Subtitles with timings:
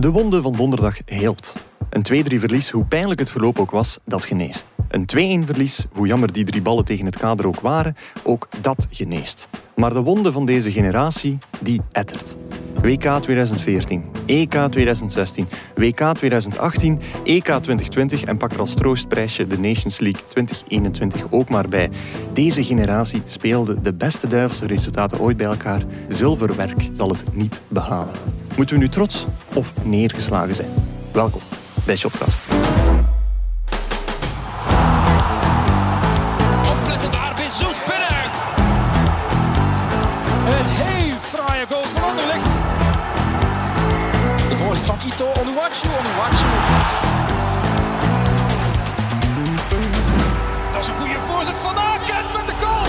[0.00, 1.54] De wonde van donderdag heelt.
[1.90, 4.72] Een 2-3 verlies, hoe pijnlijk het verloop ook was, dat geneest.
[4.88, 8.86] Een 2-1 verlies, hoe jammer die drie ballen tegen het kader ook waren, ook dat
[8.90, 9.48] geneest.
[9.76, 12.36] Maar de wonde van deze generatie, die ettert.
[12.82, 19.98] WK 2014, EK 2016, WK 2018, EK 2020 en pak er als troostprijsje de Nations
[19.98, 21.90] League 2021 ook maar bij.
[22.34, 25.82] Deze generatie speelde de beste duivelse resultaten ooit bij elkaar.
[26.08, 28.39] Zilverwerk zal het niet behalen.
[28.60, 29.24] Moeten we nu trots
[29.54, 30.70] of neergeslagen zijn?
[31.12, 31.40] Welkom
[31.84, 32.52] bij Shotcast.
[36.70, 38.24] Opletten daar, Bezos binnen.
[40.46, 42.44] Een heel fraaie goal van Anderlecht.
[44.48, 46.46] De voorzet van Ito, Onuwachu, Onuwachu.
[50.72, 52.86] Dat is een goede voorzet van Aken met de goal.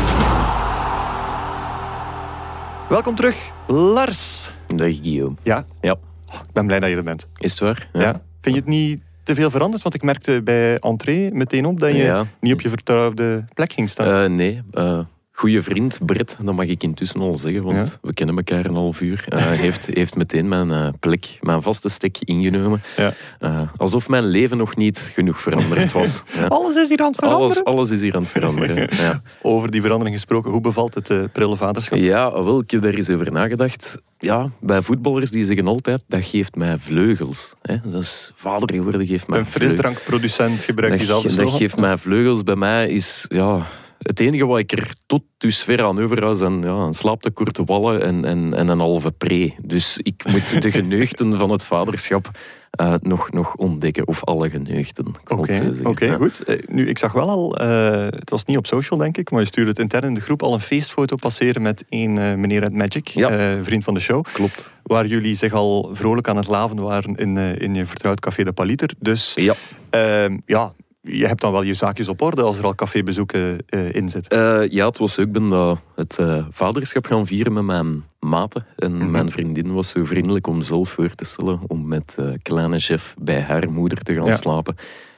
[2.88, 4.52] Welkom terug, Lars.
[4.78, 5.36] Dag Guillaume.
[5.44, 5.92] Ja, Ja,
[6.32, 7.28] ik ben blij dat je er bent.
[7.38, 7.90] is het waar?
[7.94, 8.22] Ja.
[8.42, 9.84] Vind je het niet te veel veranderd?
[9.84, 12.26] Want ik merkte bij entree meteen op dat je Ja.
[12.40, 14.24] niet op je vertrouwde plek ging staan.
[14.24, 15.00] Eh, nee, eh
[15.42, 17.86] goede vriend Brett, dat mag ik intussen al zeggen, want Ja.
[18.02, 21.90] we kennen elkaar een half uur, eh, heeft, heeft meteen mijn eh, plek, mijn vaste
[21.90, 22.82] stek ingenomen.
[22.98, 23.14] Ja.
[23.40, 26.24] Eh, alsof mijn leven nog niet genoeg veranderd was.
[26.34, 26.46] Ja.
[26.58, 27.46] Alles is hier aan het veranderen.
[27.46, 28.90] Alles, alles is hier aan het veranderen.
[28.92, 29.22] Ja.
[29.42, 31.98] Over die verandering gesproken, hoe bevalt het uh, prille vaderschap?
[31.98, 33.98] ja, wel, ik heb daar eens over nagedacht.
[34.20, 37.54] Ja, bij voetballers die zeggen altijd, dat geeft mij vleugels.
[37.62, 37.76] Hè?
[37.84, 41.58] Dat is vader worden geeft mij Een frisdrankproducent gebruikt dat, diezelfde dat slogan?
[41.60, 42.44] geeft mij vleugels.
[42.44, 43.68] Bij mij is ja,
[44.02, 48.02] het enige wat ik er tot dusver aan over had, zijn ja, een slaaptekorte wallen
[48.02, 49.54] en, en, en een halve pre.
[49.66, 52.30] Dus ik moet de geneugten van het vaderschap
[52.72, 54.08] eh, nog, nog ontdekken.
[54.08, 56.16] Of alle geneugten, Oké, Ja.
[56.16, 56.44] goed.
[56.44, 59.40] Eh, nu, ik zag wel al, eh, het was niet op social denk ik, maar
[59.42, 62.74] je stuurde het intern in de groep al een feestfoto passeren met een meneer uit
[62.74, 63.64] Magic, Ja.
[63.64, 64.72] vriend van de show, Klopt.
[64.84, 68.54] waar jullie zich al vrolijk aan het laven waren in, in je vertrouwd café de
[68.54, 68.90] Paliter.
[69.00, 69.54] Dus Ja.
[69.90, 73.96] ehm, ja, je hebt dan wel je zaakjes op orde als er al cafébezoeken eh
[73.96, 74.62] in zitten.
[74.62, 78.04] Eh, ja, het was ook, ik ben dat het eh, vaderschap gaan vieren met mijn
[78.20, 78.66] maten.
[78.78, 79.12] En Mhm.
[79.12, 83.42] mijn vriendin was zo vriendelijk om zelf voor te stellen om met kleine chef bij
[83.42, 84.36] haar moeder te gaan Ja.
[84.36, 84.76] slapen.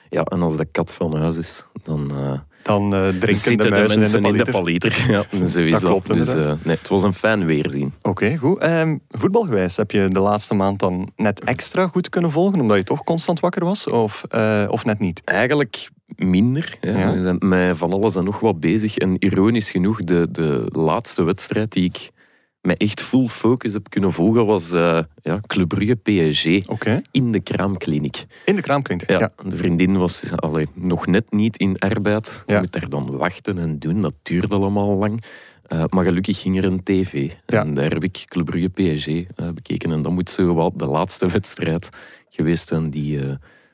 [0.10, 2.12] Ja, en als de kat van huis is, dan...
[2.64, 5.06] Dan eh, drinken zitten de de muizen mensen in de Paliter.
[5.12, 5.90] Ja, zo is Dat dat.
[5.90, 7.94] klopt dus, eh, nee, het was een fijn weerzien.
[8.02, 8.58] Oké, goed.
[8.60, 12.84] Ehm, voetbalgewijs, heb je de laatste maand dan net extra goed kunnen volgen, omdat je
[12.84, 13.90] toch constant wakker was?
[13.90, 15.22] Of, eh, of net niet?
[15.24, 16.78] Eigenlijk minder.
[16.82, 16.98] Ja.
[16.98, 17.14] Ja.
[17.14, 18.98] We zijn met van alles en nog wat bezig.
[18.98, 22.10] En ironisch genoeg, de, de laatste wedstrijd die ik
[22.64, 26.46] met echt full focus heb kunnen volgen, was eh ja, Club Brugge PSG
[27.12, 28.26] in de kraamkliniek.
[28.46, 29.10] In de kraamkliniek.
[29.10, 29.32] Ja, Ja.
[29.50, 32.44] De vriendin was allee, nog net niet in arbeid.
[32.46, 32.60] Je Ja.
[32.60, 34.02] moet daar dan wachten en doen.
[34.02, 35.24] Dat duurde allemaal lang.
[35.68, 37.32] Eh, maar gelukkig ging er een tv.
[37.46, 37.62] Ja.
[37.62, 39.92] En daar heb ik Club Brugge PSG eh, bekeken.
[39.92, 41.90] En dat moet zo wat de laatste wedstrijd
[42.30, 43.20] geweest zijn die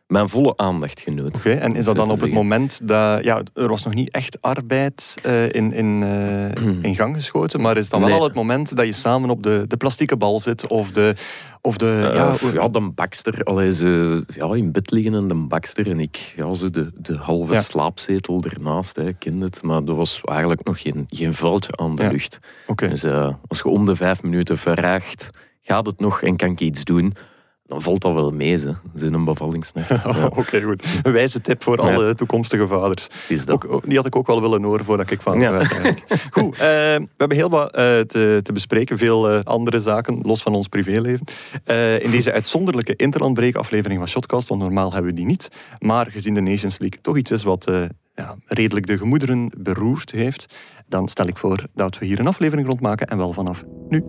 [0.09, 1.35] mijn volle aandacht genoot.
[1.35, 3.23] Oké, en is dat dan op het moment dat...
[3.23, 7.77] Ja, er was nog niet echt arbeid eh, in, in, eh, in gang geschoten, maar
[7.77, 10.67] is dan wel al het moment dat je samen op de, de plastieke bal zit
[10.67, 11.13] of de...
[11.61, 13.43] Of de Eh, ja, ja, de bakster.
[13.43, 16.33] Allee, ze, ja, in bed liggen en de bakster en ik.
[16.35, 17.61] Ja, zo de, de halve Ja.
[17.61, 19.63] slaapzetel ernaast, hè, ken het.
[19.63, 22.09] Maar er was eigenlijk nog geen, geen vuiltje aan de Ja.
[22.09, 22.39] lucht.
[22.67, 22.87] Oké.
[22.89, 23.03] Dus
[23.47, 25.29] als je om de vijf minuten vraagt,
[25.61, 27.13] gaat het nog en kan ik iets doen?
[27.69, 28.73] Dan valt dat wel mee, ze.
[28.95, 29.89] Een bevallingsnacht.
[30.03, 30.83] Ja, Oké, goed.
[31.03, 33.07] Een wijze tip voor alle toekomstige vaders.
[33.27, 33.55] is dat.
[33.55, 35.51] Ook, ook- die had ik ook wel willen horen voordat ik van Ja.
[35.51, 35.73] werd.
[36.31, 38.97] Goed, eh, we hebben heel wat eh, te, te bespreken.
[38.97, 41.25] Veel eh, andere zaken, los van ons privéleven.
[42.01, 45.49] In deze uitzonderlijke interlandbreek aflevering van Shotcast, want normaal hebben we die niet.
[45.79, 47.65] Maar gezien de Nations League toch iets is wat
[48.15, 50.55] ja, redelijk de gemoederen beroerd heeft,
[50.87, 54.03] dan stel ik voor dat we hier een aflevering rondmaken en wel vanaf nu.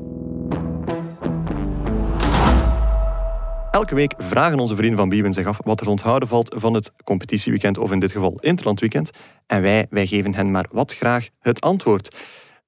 [3.70, 6.92] Elke week vragen onze vrienden van Biewen zich af wat er onthouden valt van het
[7.04, 9.10] competitieweekend, of in dit geval Interlandweekend.
[9.46, 12.16] En wij, wij geven hen maar wat graag het antwoord.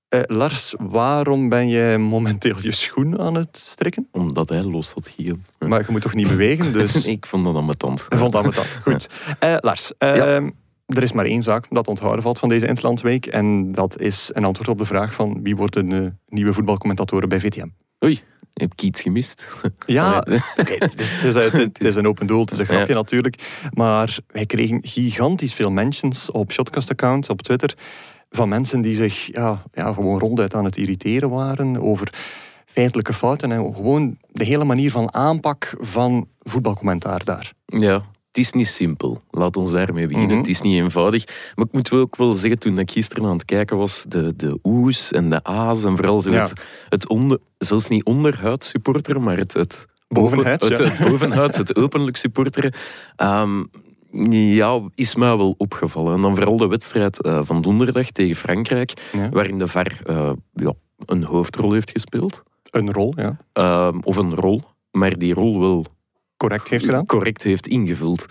[0.09, 4.09] Eh, Lars, waarom ben je momenteel je schoen aan het strikken?
[4.12, 5.12] Omdat hij los had.
[5.17, 5.35] Ja.
[5.59, 7.06] Maar je moet toch niet bewegen, dus...
[7.17, 8.06] Ik vond dat ambetant.
[8.09, 8.81] Ik vond dat met dat.
[8.82, 9.06] Goed.
[9.38, 10.26] Eh, Lars, eh, Ja.
[10.87, 13.26] er is maar één zaak dat onthouden valt van deze Interlandweek.
[13.26, 17.41] En dat is een antwoord op de vraag van wie wordt de nieuwe voetbalcommentatoren bij
[17.41, 17.69] VTM.
[18.05, 18.23] Oei,
[18.54, 19.49] heb ik iets gemist?
[19.87, 20.38] Ja, Allee.
[20.54, 22.99] het, is, het, is, het- het is een open doel, het is een grapje Ja.
[22.99, 23.66] natuurlijk.
[23.75, 27.75] Maar wij kregen gigantisch veel mentions op Shotcast-account, op Twitter,
[28.31, 32.12] van mensen die zich ja, ja, gewoon ronduit aan het irriteren waren over
[32.66, 37.52] feitelijke fouten en gewoon de hele manier van aanpak van voetbalcommentaar daar.
[37.66, 38.02] Ja,
[38.32, 39.23] het is niet simpel.
[39.31, 40.31] Laat ons daarmee beginnen.
[40.31, 40.38] Mhm.
[40.38, 41.52] Het is niet eenvoudig.
[41.55, 44.37] Maar ik moet wel ook wel zeggen, toen ik gisteren aan het kijken was, de,
[44.37, 46.43] de oes en de a's en vooral zo Ja.
[46.43, 50.84] het, het onder, zelfs niet onderhuidsupporter, maar het, het Bovenhuids, het, ja.
[50.84, 52.73] het bovenhuids, het openlijk supporteren.
[53.17, 53.64] Ehm,
[54.31, 56.14] ja, is mij wel opgevallen.
[56.14, 59.28] En dan vooral de wedstrijd eh, van donderdag tegen Frankrijk, Ja.
[59.28, 60.73] waarin de VAR eh, ja,
[61.06, 62.43] een hoofdrol heeft gespeeld.
[62.70, 63.37] Een rol, ja.
[63.52, 65.87] Ehm, of een rol, maar die rol wel
[66.43, 67.06] Correct heeft gedaan.
[67.06, 68.27] correct heeft ingevuld.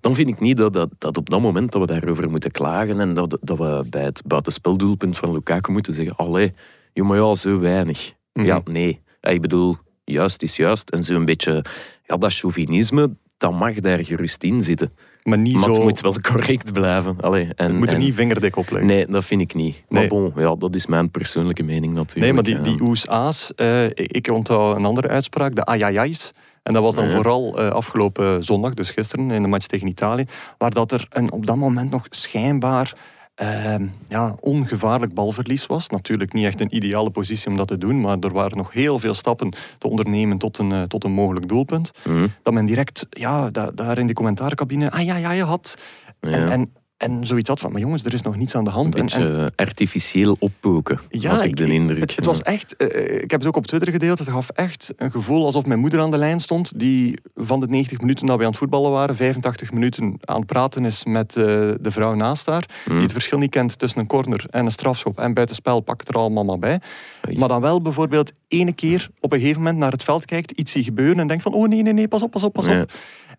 [0.00, 3.00] Dan vind ik niet dat, dat, dat op dat moment dat we daarover moeten klagen
[3.00, 6.52] en dat, dat we bij het buitenspeldoelpunt van Lukaku moeten zeggen allee,
[6.92, 8.12] joh, maar ja, zo weinig.
[8.32, 8.46] Mhm.
[8.46, 9.00] Ja, nee.
[9.20, 10.90] Ja, Ik bedoel, juist is juist.
[10.90, 11.64] En zo'n beetje,
[12.04, 14.90] ja, dat chauvinisme, dat mag daar gerust in zitten.
[15.22, 15.72] Maar niet Maar zo...
[15.74, 17.16] het moet wel correct blijven.
[17.20, 18.86] Allee, en, je moet er en- niet vingerdik op leggen.
[18.88, 19.74] Nee, dat vind ik niet.
[19.88, 20.00] Nee.
[20.00, 22.24] Maar bon, ja, dat is mijn persoonlijke mening natuurlijk.
[22.24, 26.32] Nee, maar die, die oes-a's, eh, ik, ik onthoud een andere uitspraak, de ayayais.
[26.66, 27.14] En dat was dan Ja.
[27.14, 30.24] vooral eh, afgelopen zondag, dus gisteren, in de match tegen Italië,
[30.58, 32.96] waar dat er een, op dat moment nog schijnbaar
[33.34, 33.74] eh,
[34.08, 35.88] ja, ongevaarlijk balverlies was.
[35.88, 38.98] Natuurlijk niet echt een ideale positie om dat te doen, maar er waren nog heel
[38.98, 41.90] veel stappen te ondernemen tot een, eh, tot een mogelijk doelpunt.
[42.04, 42.26] Mhm.
[42.42, 45.74] Dat men direct ja, da- daar in de commentaarcabine ayayai had.
[46.20, 46.30] Ja.
[46.30, 48.76] En, en, en zoiets had van, maar jongens, er is nog niets aan de Een
[48.76, 48.94] hand.
[48.94, 52.00] En- en, beetje artificieel oppoken, had ik de indruk.
[52.00, 54.92] Het, het was echt, eh, ik heb het ook op Twitter gedeeld, het gaf echt
[54.96, 58.36] een gevoel alsof mijn moeder aan de lijn stond, die van de 90 minuten dat
[58.36, 61.44] we aan het voetballen waren, 85 minuten aan het praten is met eh,
[61.80, 65.18] de vrouw naast haar, die het verschil niet kent tussen een corner en een strafschop
[65.18, 66.80] en buitenspel, pakt er allemaal maar bij.
[67.28, 67.38] Oei.
[67.38, 70.72] Maar dan wel bijvoorbeeld ene keer op een gegeven moment naar het veld kijkt, iets
[70.72, 72.72] ziet gebeuren en denkt van, oh nee, nee, nee, pas op, pas op, pas op.
[72.72, 72.84] Ja.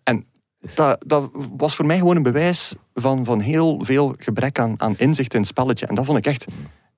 [0.04, 0.26] En
[0.76, 4.96] dat, dat was voor mij gewoon een bewijs van, van heel veel gebrek aan, aan
[4.98, 5.86] inzicht in het spelletje.
[5.86, 6.46] En dat vond ik echt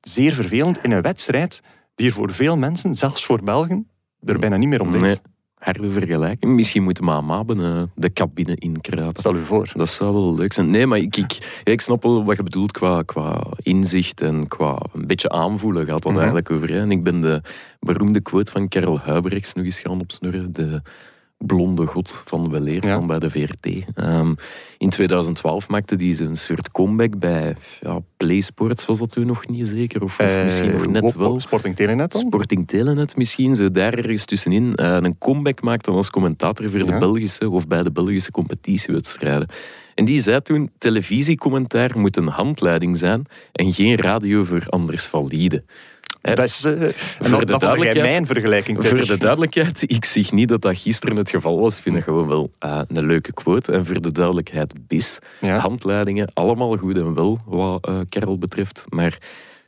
[0.02, 1.62] zeer vervelend in een wedstrijd
[1.96, 3.88] die er voor veel mensen, zelfs voor Belgen,
[4.24, 5.08] er bijna niet meer om denkt.
[5.08, 5.18] Nee,
[5.56, 6.54] harde vergelijking.
[6.54, 9.20] Misschien moeten we Maben eh, de cabine inkruipen.
[9.20, 9.72] Stel u voor.
[9.74, 10.70] Dat zou wel leuk zijn.
[10.70, 14.80] Nee, maar ik, ik, ik snap wel wat je bedoelt qua, qua inzicht en qua
[14.94, 16.16] een beetje aanvoelen gaat dat Mhm.
[16.22, 16.76] eigenlijk over.
[16.76, 17.42] En ik ben de
[17.80, 20.54] beroemde quote van Karel Huibrechts nog eens gaan opsnorren.
[20.54, 20.82] De
[21.46, 22.98] blonde god van Weleer Ja.
[22.98, 23.68] van bij de VRT.
[23.94, 24.34] Ehm,
[24.78, 29.68] in 2012 maakte hij zo'n soort comeback bij ja, PlaySports, was dat toen nog niet
[29.68, 30.04] zeker?
[30.04, 31.40] Of, of misschien nog Eh, net wel.
[31.40, 32.22] Sporting Telenet dan?
[32.22, 36.98] Sporting Telenet misschien, zo daar ergens tussenin, eh, een comeback maakte als commentator voor de.
[36.98, 39.48] Belgische of bij de Belgische competitiewedstrijden.
[39.96, 45.64] En die zei toen, televisiecommentaar moet een handleiding zijn en geen radio voor anders valide.
[46.22, 46.74] Dat is, eh,
[47.20, 51.30] Voor de duidelijkheid- mijn vergelijking voor de duidelijkheid, ik zeg niet dat dat gisteren het
[51.30, 51.78] geval was.
[51.78, 53.72] Ik vind het gewoon wel eh, een leuke quote.
[53.72, 55.20] En voor de duidelijkheid, bis.
[55.42, 55.58] Ja.
[55.58, 58.86] Handleidingen, allemaal goed en wel, wat eh Karel betreft.
[58.90, 59.18] Maar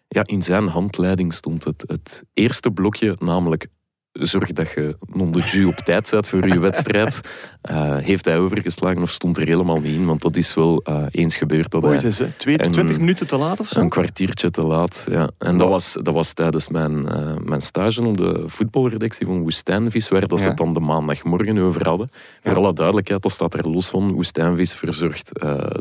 [0.07, 3.67] ja, in zijn handleiding stond het, het eerste blokje, namelijk
[4.11, 7.21] zorg dat je non de jus op tijd bent voor je wedstrijd.
[7.61, 10.05] Eh, heeft hij overgeslagen of stond er helemaal niet in?
[10.05, 12.27] Want dat is wel eh, eens gebeurd dat Ooit hè?
[12.37, 13.79] Twee- 20 minuten te laat of zo?
[13.79, 15.05] een kwartiertje te laat.
[15.09, 15.29] Ja.
[15.37, 20.09] En dat was, dat was tijdens mijn, eh, mijn stage op de voetbalredactie van Woestijnvis,
[20.09, 22.11] waar dat ze het dan de maandagmorgen over hadden.
[22.39, 24.11] Voor alle duidelijkheid, dat staat er los van.
[24.11, 25.29] Woestijnvis verzorgt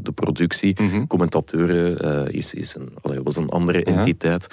[0.03, 0.77] de productie.
[1.07, 4.47] Commentatoren eh, is, is een, allee, was een andere entiteit.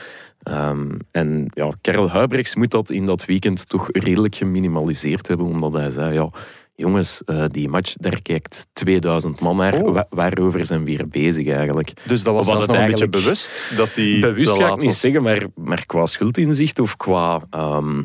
[0.48, 5.74] Ehm, en ja, Karel Huibrechts moet dat in dat weekend toch redelijk geminimaliseerd hebben, omdat
[5.74, 6.30] hij zei, ja,
[6.76, 9.74] jongens, eh, die match, daar kijkt 2000 man naar.
[9.84, 9.94] Oh.
[9.94, 11.94] Wa- waarover zijn we weer bezig eigenlijk?
[12.06, 15.00] Dus dat was nog een beetje bewust dat die Bewust ga ik niet was.
[15.00, 17.42] zeggen, maar, maar qua schuldinzicht of qua...
[17.50, 18.02] ehm,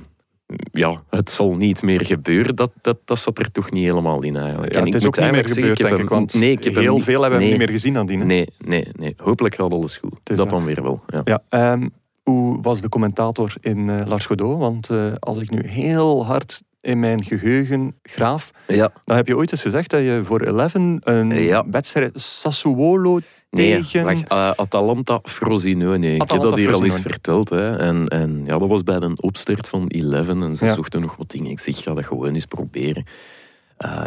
[0.73, 4.37] ja, het zal niet meer gebeuren, dat, dat, dat zat er toch niet helemaal in
[4.37, 4.73] eigenlijk.
[4.73, 6.08] Ja, En het is ook niet meer gebeurd, denk ik.
[6.08, 8.17] Want nee, ik heb heel veel hebben we nee, niet meer gezien aan die.
[8.17, 9.15] Nee, nee, nee.
[9.17, 10.19] Hopelijk gaat alles goed.
[10.22, 10.51] dat dat.
[10.51, 11.03] dan weer wel.
[11.06, 11.20] Ja.
[11.25, 11.89] Ja, ehm,
[12.22, 14.58] hoe was de commentator in eh, Lars Godot?
[14.58, 18.93] Want eh, als ik nu heel hard in mijn geheugen graaf, Ja.
[19.05, 21.64] dan heb je ooit eens gezegd dat je voor Eleven een Ja.
[21.70, 24.05] wedstrijd Sassuolo Nee, tegen...
[24.05, 26.14] wacht, eh, Atalanta Frosinone.
[26.14, 27.48] Ik heb dat hier al eens verteld.
[27.48, 27.76] Hè.
[27.76, 30.43] En, en ja, dat was bij een opstart van Eleven.
[30.43, 30.74] En ze Ja.
[30.74, 31.50] zochten nog wat dingen.
[31.50, 33.05] Ik zeg, ga dat gewoon eens proberen.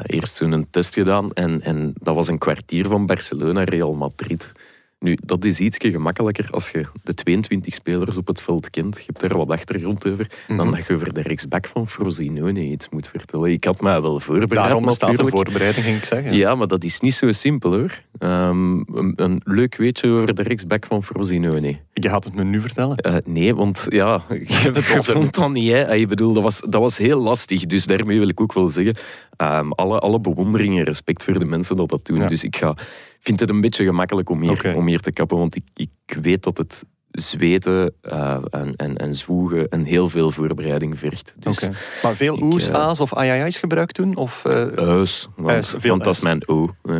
[0.05, 1.31] Eerst toen een test gedaan.
[1.33, 4.51] En, en dat was een kwartier van Barcelona-Real Madrid.
[4.99, 8.95] Nu, dat is iets gemakkelijker als je de 22 spelers op het veld kent.
[8.97, 10.29] Je hebt daar wat achtergrond over.
[10.47, 10.71] Dan Mhm.
[10.75, 13.51] dat je over de rechtsback van Frosinone iets moet vertellen.
[13.51, 15.35] Ik had mij wel voorbereid Daarom staat een natuurlijk.
[15.35, 16.33] voorbereiding, ging ik zeggen.
[16.35, 18.01] Ja, maar dat is niet zo simpel hoor.
[18.19, 21.79] Ehm, een, een leuk weetje over de rechtsback van Frosinone.
[21.93, 22.97] Je gaat het me nu vertellen.
[22.97, 25.71] Eh, nee, want ja, je vond dat niet.
[25.71, 25.95] Hè.
[25.95, 27.65] Ik bedoel, dat was, dat was heel lastig.
[27.65, 28.95] Dus daarmee wil ik ook wel zeggen,
[29.35, 32.19] ehm, alle, alle bewondering en respect voor de mensen dat dat doen.
[32.19, 32.27] Ja.
[32.27, 32.75] Dus ik ga,
[33.19, 36.43] vind het een beetje gemakkelijk om hier, om hier te kappen, want ik, ik weet
[36.43, 36.83] dat het
[37.21, 41.33] zweten eh, en, en, en zwoegen en heel veel voorbereiding vergt.
[41.37, 41.69] Dus.
[42.03, 44.15] Maar veel oes, eh, a's of aiai's gebruikt toen?
[44.15, 46.69] Of, eh Huis, want, veel want dat is mijn O.
[46.83, 46.99] hè.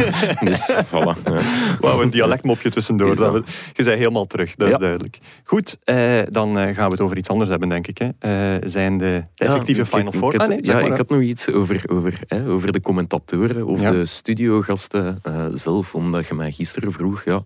[0.50, 1.22] dus voilà.
[1.24, 1.40] ja.
[1.80, 3.10] Wauw, een dialectmopje tussendoor.
[3.10, 3.32] Is dat?
[3.32, 3.42] We-
[3.74, 4.78] je zei helemaal terug, dat is Ja.
[4.78, 5.18] duidelijk.
[5.44, 5.76] Goed,
[6.30, 7.98] dan gaan we het over iets anders hebben, denk ik.
[8.18, 8.58] Hè.
[8.68, 10.34] Zijn de, effectieve Ja, Final ik- Four?
[10.34, 12.80] Ik, had, Ah, nee, ja, maar, ik had nog iets over, over, hè, over de
[12.80, 13.90] commentatoren of Ja.
[13.90, 15.22] de studiogasten
[15.54, 17.42] zelf, omdat je mij gisteren vroeg, ja,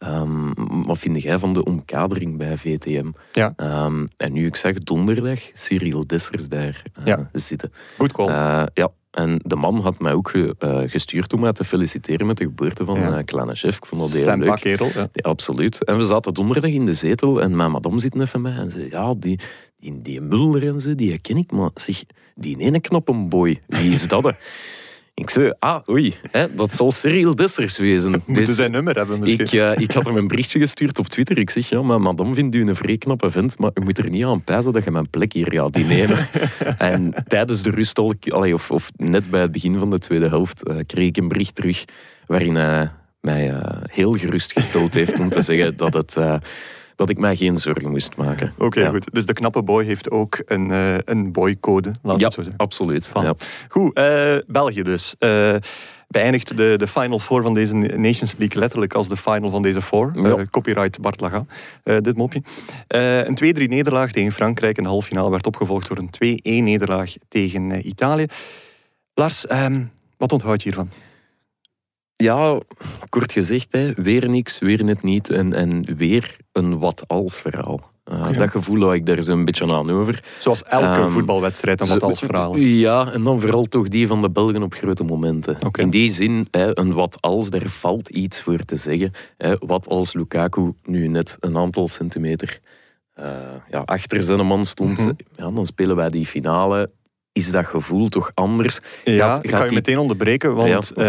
[0.00, 0.52] ehm,
[0.82, 3.06] wat vind jij van de omkadering bij VTM?
[3.32, 3.52] Ja.
[3.56, 7.30] Ehm, en nu ik zag donderdag Cyril Dessers daar eh, Ja.
[7.32, 7.72] zitten.
[7.98, 8.26] Goed call.
[8.28, 12.26] Eh, ja, en de man had mij ook ge- eh, gestuurd om mij te feliciteren
[12.26, 13.18] met de geboorte van Ja.
[13.18, 13.76] een kleine chef.
[13.76, 14.60] Ik vond dat heel Stempa leuk.
[14.60, 14.86] kerel.
[14.94, 15.08] Ja.
[15.12, 15.84] Ja, absoluut.
[15.84, 18.86] En we zaten donderdag in de zetel en mijn madame zit even mij en zei,
[18.90, 19.38] ja, die,
[19.80, 22.02] die, die Mulder en zo, die ken ik, maar zeg,
[22.34, 24.32] die ene knappe boy, wie is dat?
[25.14, 28.10] ik zei, ah, oei, hè, dat zal Cyril Dessers wezen.
[28.26, 29.44] Moeten Dus zijn nummer hebben misschien.
[29.44, 31.38] ik, eh, ik had hem een berichtje gestuurd op Twitter.
[31.38, 34.10] Ik zeg, ja, maar madame vindt u een vrij knappe vent, maar u moet er
[34.10, 36.28] niet aan pijzen dat je mijn plek hier gaat innemen.
[36.78, 40.66] en tijdens de rust, allee, of, of net bij het begin van de tweede helft,
[40.66, 41.84] eh, kreeg ik een bericht terug
[42.26, 42.90] waarin hij
[43.20, 46.16] mij eh, heel gerustgesteld heeft om te zeggen dat, het,
[47.00, 48.52] dat ik mij geen zorgen moest maken.
[48.58, 48.90] Oké, Ja.
[48.90, 49.08] goed.
[49.12, 52.60] Dus de knappe boy heeft ook een, eh een boycode, laat Ja, het zo zeggen.
[52.60, 53.10] absoluut.
[53.14, 53.34] Ja.
[53.68, 55.14] Goed, eh, België dus.
[55.18, 55.54] Eh
[56.08, 59.82] beëindigt de, de Final Four van deze Nations League letterlijk als de final van deze
[59.82, 60.10] four.
[60.14, 60.44] Ja.
[60.44, 61.44] Copyright Bart Laga,
[61.82, 62.42] dit mopje.
[62.88, 67.12] Een 2-3 nederlaag tegen Frankrijk in de halve finale werd opgevolgd door een 2-1 nederlaag
[67.28, 68.26] tegen Italië.
[69.14, 69.82] Lars, ehm,
[70.16, 70.88] wat onthoud je hiervan?
[72.20, 72.60] Ja,
[73.08, 77.90] kort gezegd, hè, weer niks, weer net niet en, en weer een wat-als verhaal.
[78.04, 78.38] Eh.
[78.38, 80.22] Dat gevoel hou ik daar zo'n beetje aan over.
[80.38, 82.62] Zoals elke Ehm, voetbalwedstrijd en wat Zo- als verhaal is.
[82.64, 85.58] Ja, en dan vooral toch die van de Belgen op grote momenten.
[85.78, 89.12] In die zin, hè, een wat als, daar valt iets voor te zeggen.
[89.36, 92.60] Hè, wat als Lukaku nu net een aantal centimeter
[93.14, 93.24] eh,
[93.70, 95.10] ja, achter zijn man stond, Mhm.
[95.36, 96.90] ja, dan spelen wij die finale.
[97.32, 98.80] Is dat gevoel toch anders?
[99.04, 101.02] Ja, Gaat- ik ga je die- meteen onderbreken, want Ja,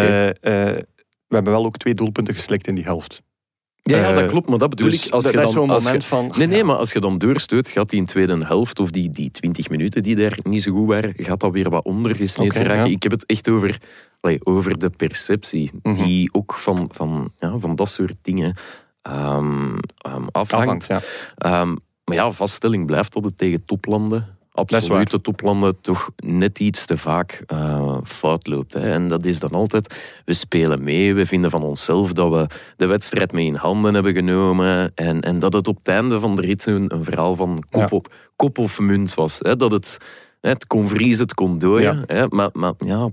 [1.31, 3.21] we hebben wel ook twee doelpunten geslikt in die helft.
[3.83, 5.11] Ja, ja Eh, dat klopt, maar dat bedoel Dus ik.
[5.11, 6.31] Als dat, je dan, is zo'n je- moment van...
[6.37, 9.09] Nee, nee, maar als je dan doorstoot, gaat die in de tweede helft, of die,
[9.09, 12.85] die 20 minuten die daar niet zo goed waren, gaat dat weer wat ondergesneden raken.
[12.89, 12.95] ja.
[12.95, 13.77] Ik heb het echt over,
[14.19, 16.03] allee, over de perceptie, Mhm.
[16.03, 18.55] die ook van, van, ja, van dat soort dingen
[19.01, 20.33] ehm, afhangt.
[20.33, 20.99] afhangt, ja.
[21.37, 24.65] Ehm, maar ja, vaststelling blijft dat het tegen toplanden, waar.
[24.75, 28.73] absolute toplanden, toch net iets te vaak eh, fout loopt.
[28.73, 28.91] Hè.
[28.91, 32.85] En dat is dan altijd, we spelen mee, we vinden van onszelf dat we de
[32.85, 36.41] wedstrijd mee in handen hebben genomen en, en dat het op het einde van de
[36.41, 37.87] rit een, een verhaal van kop, Ja.
[37.95, 39.39] op, kop of munt was.
[39.39, 39.55] Hè.
[39.55, 39.97] Dat het,
[40.41, 42.03] het kon vriezen, het kon dooien.
[42.07, 42.27] Hè.
[42.27, 43.09] Maar, maar ja,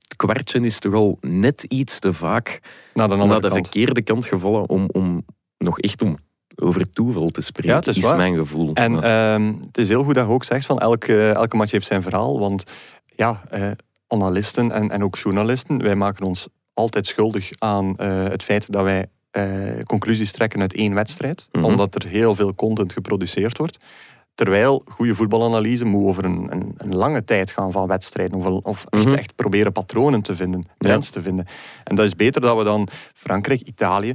[0.00, 2.60] het kwartje is toch al net iets te vaak
[2.94, 3.66] Naar de andere naar de kant.
[3.68, 5.24] verkeerde kant gevallen om, om
[5.58, 6.16] nog echt om
[6.56, 8.74] over toeval te spreken, Ja, is mijn gevoel.
[8.74, 11.86] En ehm, het is heel goed dat je ook zegt van elke, elke match heeft
[11.86, 12.38] zijn verhaal.
[12.38, 12.64] Want
[13.16, 13.70] ja, eh,
[14.08, 18.82] analisten en, en ook journalisten, wij maken ons altijd schuldig aan eh, het feit dat
[18.82, 21.48] wij eh, conclusies trekken uit één wedstrijd.
[21.52, 21.64] Mhm.
[21.64, 23.84] Omdat er heel veel content geproduceerd wordt.
[24.34, 28.38] Terwijl goede voetbalanalyse moet over een, een, een lange tijd gaan van wedstrijden.
[28.38, 29.14] Of, of echt, Mhm.
[29.14, 31.46] echt proberen patronen te vinden, trends te vinden.
[31.84, 34.14] En dat is beter dat we dan Frankrijk, Italië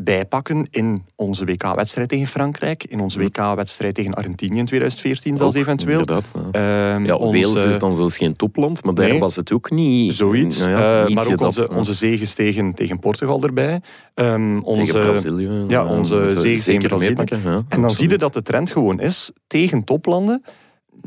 [0.00, 2.84] bijpakken in onze WK-wedstrijd tegen Frankrijk.
[2.84, 5.98] In onze WK-wedstrijd tegen Argentinië in 2014 zelfs Ook, eventueel.
[5.98, 6.40] Inderdaad, ja.
[6.94, 9.18] Ehm, Ja, onze- Wales is dan zelfs geen topland, maar daar Nee.
[9.18, 10.14] was het ook niet...
[10.14, 10.58] Zoiets.
[10.58, 13.80] Nou ja, Eh, niet maar ook onze, onze zegens tegen, tegen Portugal erbij.
[14.14, 15.64] Ehm, onze, Tegen Brazilië.
[15.68, 17.64] ja, onze zegens tegen Brazilië.
[17.68, 20.42] En dan zie je dat de trend gewoon is, tegen toplanden,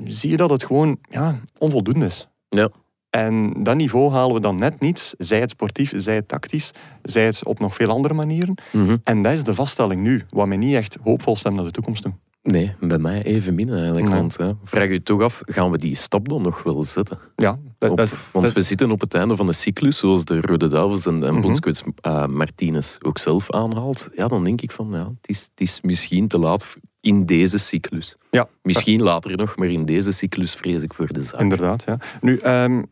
[0.06, 2.28] zie je dat het gewoon ja, onvoldoende is.
[2.50, 2.70] Ja.
[3.12, 7.26] En dat niveau halen we dan net niet, zij het sportief, zij het tactisch, zij
[7.26, 8.56] het op nog veel andere manieren.
[8.72, 8.98] Mhm.
[9.04, 12.04] En dat is de vaststelling nu, wat mij niet echt hoopvol stemt naar de toekomst
[12.04, 12.14] toe.
[12.44, 14.10] Nee, bij mij even min eigenlijk.
[14.10, 14.20] Nee.
[14.20, 17.18] Want hè, vraag je toch af, gaan we die stap dan nog wel zetten?
[17.36, 19.98] Ja, dat, Op- dat is, want dat- we zitten op het einde van de cyclus,
[19.98, 24.10] zoals de Rode Duivels en, en bondscoach eh, Martinez ook zelf aanhaalt.
[24.16, 26.68] Ja, dan denk ik van, ja, het is, het is misschien te laat
[27.02, 28.16] in deze cyclus.
[28.32, 31.40] ja, Misschien later nog, maar in deze cyclus vrees ik voor de zaak.
[31.40, 31.98] Inderdaad, ja.
[32.22, 32.84] Nu, ehm,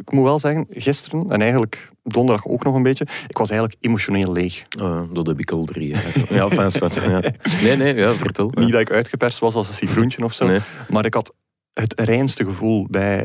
[0.00, 3.80] ik moet wel zeggen, gisteren en eigenlijk donderdag ook nog een beetje, ik was eigenlijk
[3.84, 4.62] emotioneel leeg.
[4.80, 6.12] Uh, dat heb ik al drie jaar.
[6.30, 7.10] Ja, fijn.
[7.10, 7.20] Ja.
[7.62, 8.50] Nee, nee, ja, vertel.
[8.54, 10.60] Niet dat ik uitgeperst was als een citroentje of zo, Nee.
[10.88, 11.32] maar ik had
[11.72, 13.22] het reinste gevoel bij,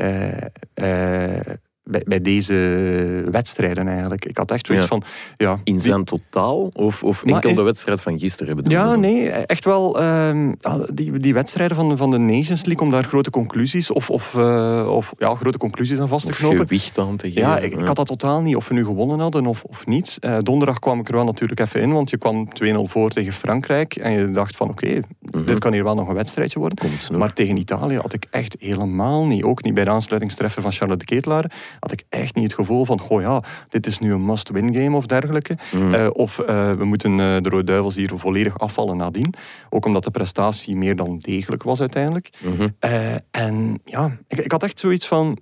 [0.74, 1.40] eh, eh,
[1.84, 2.54] bij, bij deze
[3.30, 4.24] wedstrijden eigenlijk.
[4.24, 4.90] Ik had echt zoiets Ja.
[4.90, 5.02] van...
[5.36, 6.70] Ja, In die- zijn totaal?
[6.72, 10.00] Of, of enkel de wedstrijd van gisteren bedoel Ja, nee, echt wel.
[10.00, 10.52] ehm,
[10.92, 14.86] die, die wedstrijden van, van de Nations League, om daar grote conclusies of, of, eh,
[14.94, 16.58] of ja, grote conclusies aan vast te knopen.
[16.58, 17.42] gewicht aan te geven.
[17.42, 20.16] Ja, ik, ik had dat totaal niet of we nu gewonnen hadden of, of niet.
[20.20, 23.32] Eh, donderdag kwam ik er wel natuurlijk even in, want je kwam 2-0 voor tegen
[23.32, 23.94] Frankrijk.
[23.96, 25.00] En je dacht van oké,
[25.44, 26.78] dit kan hier wel nog een wedstrijdje worden.
[27.12, 31.04] Maar tegen Italië had ik echt helemaal niet, ook niet bij de aansluitingstreffer van Charlotte
[31.06, 31.50] de Ketelaar,
[31.80, 34.96] had ik echt niet het gevoel van, goh ja, dit is nu een must-win game
[34.96, 35.56] of dergelijke.
[35.74, 35.94] Mhm.
[35.94, 39.34] Eh, of eh, we moeten eh, de Rode Duivels hier volledig afvallen nadien.
[39.70, 42.30] Ook omdat de prestatie meer dan degelijk was uiteindelijk.
[42.44, 42.68] Mhm.
[43.30, 45.38] En ja, ik, ik had echt zoiets van,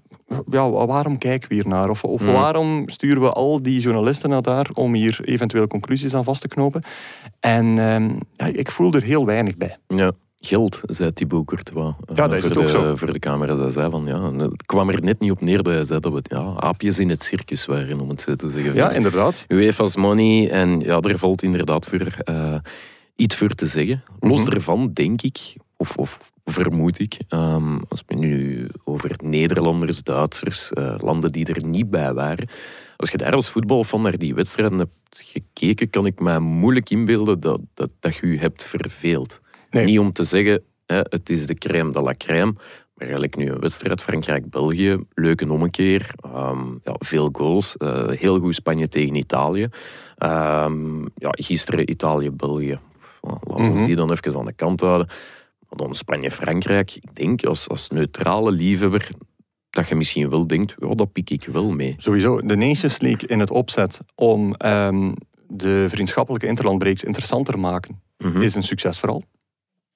[0.51, 1.91] ja, wa- waarom kijken we hier naar?
[1.91, 2.33] Of, of Mhm.
[2.33, 6.49] waarom sturen we al die journalisten naar daar om hier eventueel conclusies aan vast te
[6.49, 6.83] knopen?
[7.41, 9.77] En ehm, ja, ik voel er heel weinig bij.
[9.89, 10.13] Ja,
[10.47, 11.95] geld, zei Thibaut Courtois.
[12.07, 12.97] eh, Ja, dat is het ook de, zo.
[12.97, 13.57] Voor de camera.
[13.57, 16.13] Hij zei van, ja, het kwam er net niet op neer dat hij zei dat
[16.13, 18.75] we ja, aapjes in het circus waren, om het zo te zeggen.
[18.75, 19.45] Ja, inderdaad.
[19.49, 22.55] UEFA's money en ja, er valt inderdaad voor eh,
[23.17, 24.03] iets voor te zeggen.
[24.21, 24.51] Los Mhm.
[24.51, 25.39] daarvan denk ik,
[25.77, 31.67] of, of vermoed ik, ehm, als we nu over Nederlanders, Duitsers, eh, landen die er
[31.67, 32.49] niet bij waren,
[32.97, 37.41] als je daar als voetbalfan naar die wedstrijden hebt gekeken, kan ik me moeilijk inbeelden
[37.41, 39.41] dat, dat, dat je je hebt verveeld.
[39.73, 39.85] Nee.
[39.85, 42.53] Niet om te zeggen, hè, het is de crème de la crème,
[42.95, 48.55] maar eigenlijk nu een wedstrijd Frankrijk-België, leuke ommekeer, ehm, ja, veel goals, eh, heel goed
[48.55, 49.69] Spanje tegen Italië.
[50.19, 52.79] Ehm, ja, gisteren Italië-België.
[53.21, 53.85] Well, Laten we Mhm.
[53.85, 55.07] die dan even aan de kant houden.
[55.69, 56.95] Maar dan Spanje-Frankrijk.
[56.95, 59.09] Ik denk als, als neutrale liefhebber
[59.71, 61.95] dat je misschien wel denkt, ja, dat pik ik wel mee.
[61.99, 65.13] Sowieso, de Nations League in het opzet om ehm,
[65.49, 68.43] de vriendschappelijke interlandbreaks interessanter maken, Mhm.
[68.43, 69.23] is een succesverhaal.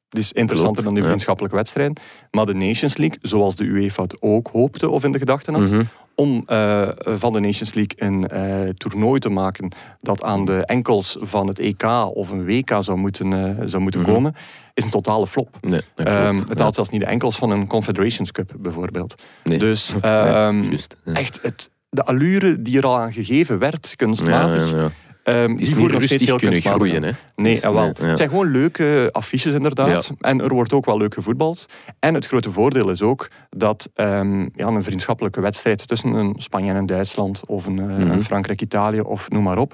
[0.08, 1.96] Het is interessanter dan die vriendschappelijke wedstrijden.
[2.30, 5.70] Maar de Nations League, zoals de UEFA het ook hoopte of in de gedachten had,
[5.70, 5.82] Mhm.
[6.14, 11.16] om eh, van de Nations League een eh, toernooi te maken dat aan de enkels
[11.20, 11.84] van het EK
[12.14, 14.10] of een WK zou moeten, eh, zou moeten Mhm.
[14.10, 14.34] komen,
[14.74, 15.56] is een totale flop.
[15.60, 19.14] Nee, Ehm, het haalt zelfs niet de enkels van een Confederations Cup, bijvoorbeeld.
[19.44, 19.58] Nee.
[19.58, 24.82] Dus ehm, echt het, de allure die er al aan gegeven werd, kunstmatig, Ja, ja,
[24.82, 24.90] ja.
[25.26, 27.02] Ehm, Die niet nog steeds heel kunnen kunstmatig groeien.
[27.02, 27.10] Hè.
[27.36, 27.84] Nee, Dus, eh, wel.
[27.84, 28.06] ja.
[28.06, 30.10] Het zijn gewoon leuke affiches inderdaad.
[30.20, 31.66] En er wordt ook wel leuk gevoetbald.
[31.98, 36.70] En het grote voordeel is ook dat ehm, ja, een vriendschappelijke wedstrijd tussen een Spanje
[36.70, 38.10] en een Duitsland of een, eh, Mhm.
[38.10, 39.72] een Frankrijk-Italië of noem maar op.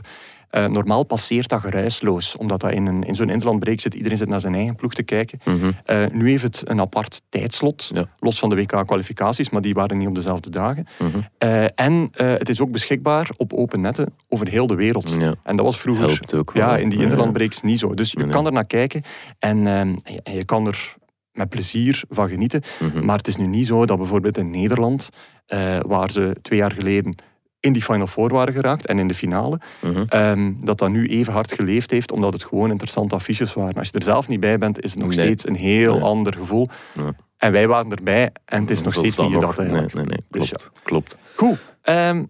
[0.53, 3.95] eh, normaal passeert dat geruisloos, omdat dat in, een, in zo'n interlandbreek zit.
[3.95, 5.39] Iedereen zit naar zijn eigen ploeg te kijken.
[5.45, 5.71] Mhm.
[5.85, 8.07] Eh, nu heeft het een apart tijdslot, Ja.
[8.19, 10.87] los van de WK-kwalificaties, maar die waren niet op dezelfde dagen.
[10.99, 11.19] Mhm.
[11.39, 15.15] Eh, en het is ook beschikbaar op open netten over heel de wereld.
[15.19, 15.35] Ja.
[15.43, 17.05] En dat was vroeger ook ja, in die Ja.
[17.05, 17.95] interlandbreaks niet zo.
[17.95, 19.03] Dus je Nee, kan er naar kijken
[19.39, 20.95] en, ehm, en je- kan er
[21.33, 22.63] met plezier van genieten.
[22.81, 23.05] Mhm.
[23.05, 25.09] Maar het is nu niet zo dat bijvoorbeeld in Nederland,
[25.87, 27.15] waar ze twee jaar geleden
[27.63, 30.05] in die Final Four waren geraakt en in de finale, Mhm.
[30.09, 33.75] ehm, dat dat nu even hard geleefd heeft, omdat het gewoon interessante affiches waren.
[33.75, 35.27] Als je er zelf niet bij bent, is het nog Nee.
[35.27, 36.03] steeds een heel Nee.
[36.03, 36.69] ander gevoel.
[37.37, 39.95] En wij waren erbij en het is nog steeds niet gedacht eigenlijk.
[39.95, 40.41] Nee, nee, nee.
[40.41, 40.71] Dus Klopt.
[40.83, 41.17] klopt.
[41.37, 42.25] Goed, ehm,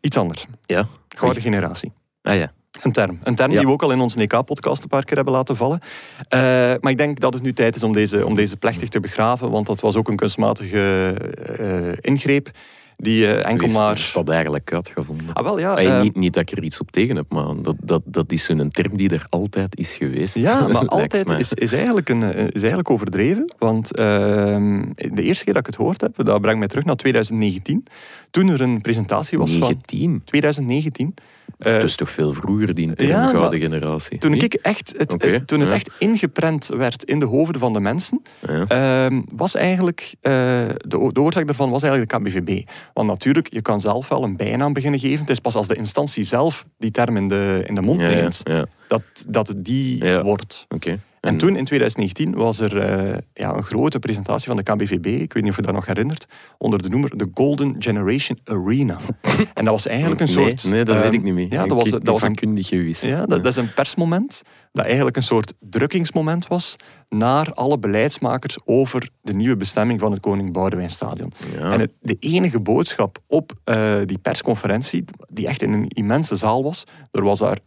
[0.00, 0.46] iets anders.
[0.66, 0.86] Ja.
[1.16, 1.92] Gouden generatie.
[2.22, 2.52] Ah ja.
[2.82, 3.18] Een term.
[3.22, 3.56] Een term Ja.
[3.58, 5.80] die we ook al in onze NK-podcast een paar keer hebben laten vallen.
[6.28, 6.40] Eh,
[6.80, 9.50] maar ik denk dat het nu tijd is om deze, om deze plechtig te begraven,
[9.50, 11.14] want dat was ook een kunstmatige
[11.58, 12.50] eh, ingreep
[12.96, 13.94] die eh, enkel maar...
[13.96, 15.32] heeft dat eigenlijk uitgevonden?
[15.32, 15.74] Ah, wel ja.
[15.74, 18.32] Ay, eh, niet, niet dat ik er iets op tegen heb, maar dat, dat, dat
[18.32, 20.36] is een term die er altijd is geweest.
[20.36, 23.54] ja, maar altijd is, is, eigenlijk een, eh, is eigenlijk overdreven.
[23.58, 26.96] Want ehm, de eerste keer dat ik het gehoord heb, dat brengt mij terug naar
[26.96, 27.84] 2019.
[28.30, 30.22] Toen er een presentatie was van 19.
[30.24, 31.14] 2019.
[31.58, 34.18] Eh, dat is toch veel vroeger, die term ja, gouden generatie.
[34.18, 35.74] toen ik echt het, eh, toen het ja.
[35.74, 38.66] echt ingeprent werd in de hoofden van de mensen, Ja.
[38.68, 40.32] Ehm, was eigenlijk, eh,
[40.76, 42.68] de, de oorzaak daarvan was eigenlijk de KBVB.
[42.92, 45.20] Want natuurlijk, je kan zelf wel een bijnaam beginnen geven.
[45.20, 48.40] Het is pas als de instantie zelf die term in de, in de mond neemt,
[48.42, 48.66] ja.
[48.88, 50.66] dat, dat het die wordt.
[50.68, 50.98] Oké.
[51.24, 55.06] En toen, in 2019, was er eh, ja, een grote presentatie van de KBVB.
[55.06, 56.26] Ik weet niet of je dat nog herinnert.
[56.58, 58.98] Onder de noemer The Golden Generation Arena.
[59.54, 60.64] en dat was eigenlijk een soort...
[60.64, 61.52] Nee, dat weet ehm, ik niet meer.
[61.52, 63.04] Ja, Ik- dat was, dat was een vakkundig gewist.
[63.04, 64.42] ja, dat, dat is een persmoment
[64.74, 66.76] dat eigenlijk een soort drukkingsmoment was
[67.08, 71.32] naar alle beleidsmakers over de nieuwe bestemming van het Koning Boudewijnstadion.
[71.56, 71.72] Ja.
[71.72, 76.62] En het, de enige boodschap op eh, die persconferentie, die echt in een immense zaal
[76.62, 77.58] was, er was daar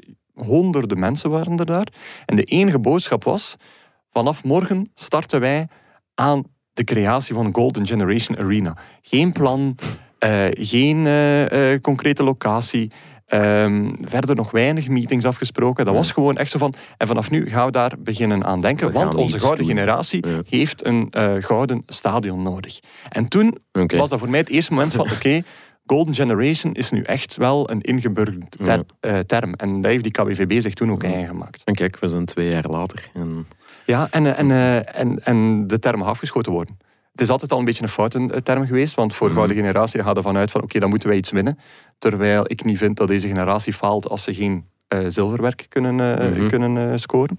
[0.45, 1.88] honderden mensen waren er daar,
[2.26, 3.56] en de enige boodschap was,
[4.12, 5.67] vanaf morgen starten wij
[6.15, 8.78] aan de creatie van Golden Generation Arena.
[9.02, 9.76] Geen plan,
[10.19, 12.91] eh, geen eh, eh, concrete locatie,
[13.28, 15.86] Ehm, verder nog weinig meetings afgesproken.
[15.86, 16.73] Dat was gewoon echt zo van.
[16.97, 18.91] En vanaf nu gaan we daar beginnen aan denken.
[18.91, 19.76] Want onze gouden doen.
[19.76, 20.41] generatie Ja.
[20.50, 22.80] heeft een gouden stadion nodig.
[23.10, 25.41] En toen was dat voor mij het eerste moment van: oké,
[25.88, 28.80] Golden Generation is nu echt wel een ingeburgerd ter- Ja.
[29.00, 29.54] eh, term.
[29.54, 31.08] En dat heeft die KWVB zich toen ook Ja.
[31.08, 31.62] eigen gemaakt.
[31.63, 33.10] En kijk, we zijn twee jaar later.
[33.13, 33.45] En
[33.86, 36.78] Ja, en, eh, en, eh, en, en de term mag afgeschoten worden.
[37.12, 39.41] Het is altijd al een beetje een foute eh, term geweest, want voor de Mhm.
[39.43, 41.60] gouden generatie gaat ervan uit van oké, dan moeten wij iets winnen.
[42.00, 44.65] Terwijl ik niet vind dat deze generatie faalt als ze geen
[45.08, 45.95] zilverwerk kunnen,
[46.34, 46.47] Mhm.
[46.47, 47.36] kunnen scoren.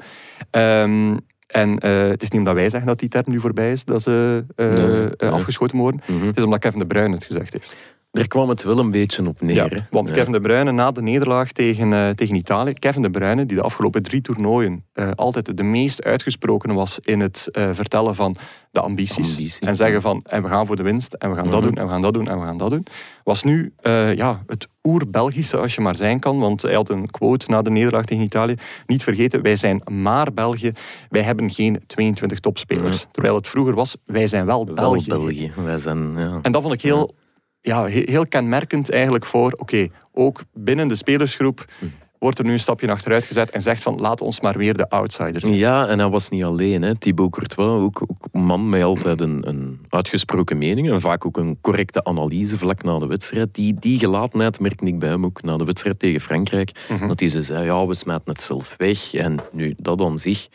[0.50, 4.02] Ehm, en het is niet omdat wij zeggen dat die term nu voorbij is, dat
[4.02, 5.30] ze Nee, nee.
[5.30, 6.00] afgeschoten worden.
[6.06, 6.26] mhm.
[6.26, 7.76] Het is omdat Kevin De Bruyne het gezegd heeft.
[8.10, 9.86] Daar kwam het wel een beetje op neer.
[9.90, 10.10] want.
[10.10, 13.62] Kevin De Bruyne na de nederlaag tegen, eh, tegen Italië, Kevin De Bruyne, die de
[13.62, 18.36] afgelopen drie toernooien eh, altijd de meest uitgesproken was in het eh, vertellen van
[18.70, 19.30] de ambities.
[19.36, 19.66] Ambitie.
[19.66, 21.62] En zeggen van, en we gaan voor de winst, en we gaan dat Mhm.
[21.68, 22.86] doen, en we gaan dat doen, en we gaan dat doen.
[23.24, 23.72] Was nu
[24.14, 26.38] ja, het oer-Belgische, als je maar zijn kan.
[26.38, 28.54] Want hij had een quote na de nederlaag tegen Italië.
[28.86, 30.72] Niet vergeten, wij zijn maar België.
[31.08, 33.06] Wij hebben geen 22 topspelers.
[33.10, 35.08] Terwijl het vroeger was, wij zijn wel Wel België.
[35.08, 35.52] België.
[35.64, 36.38] Wij zijn, ja.
[36.42, 37.14] En dat vond ik heel,
[37.60, 41.64] ja, he- heel kenmerkend eigenlijk voor, oké, ook binnen de spelersgroep
[42.18, 44.90] wordt er nu een stapje achteruit gezet en zegt van, laat ons maar weer de
[44.90, 45.56] outsiders zijn.
[45.56, 46.82] Ja, en hij was niet alleen.
[46.82, 46.94] Hè.
[46.94, 51.36] Thibaut Courtois, ook, ook een man met altijd een, een uitgesproken mening en vaak ook
[51.36, 53.54] een correcte analyse vlak na de wedstrijd.
[53.54, 56.70] Die, die gelatenheid merkte ik bij hem ook na de wedstrijd tegen Frankrijk.
[56.88, 57.08] Mhm.
[57.08, 59.14] Dat hij zo zei, ja, we smijten het zelf weg.
[59.14, 60.48] En nu, dat aan zich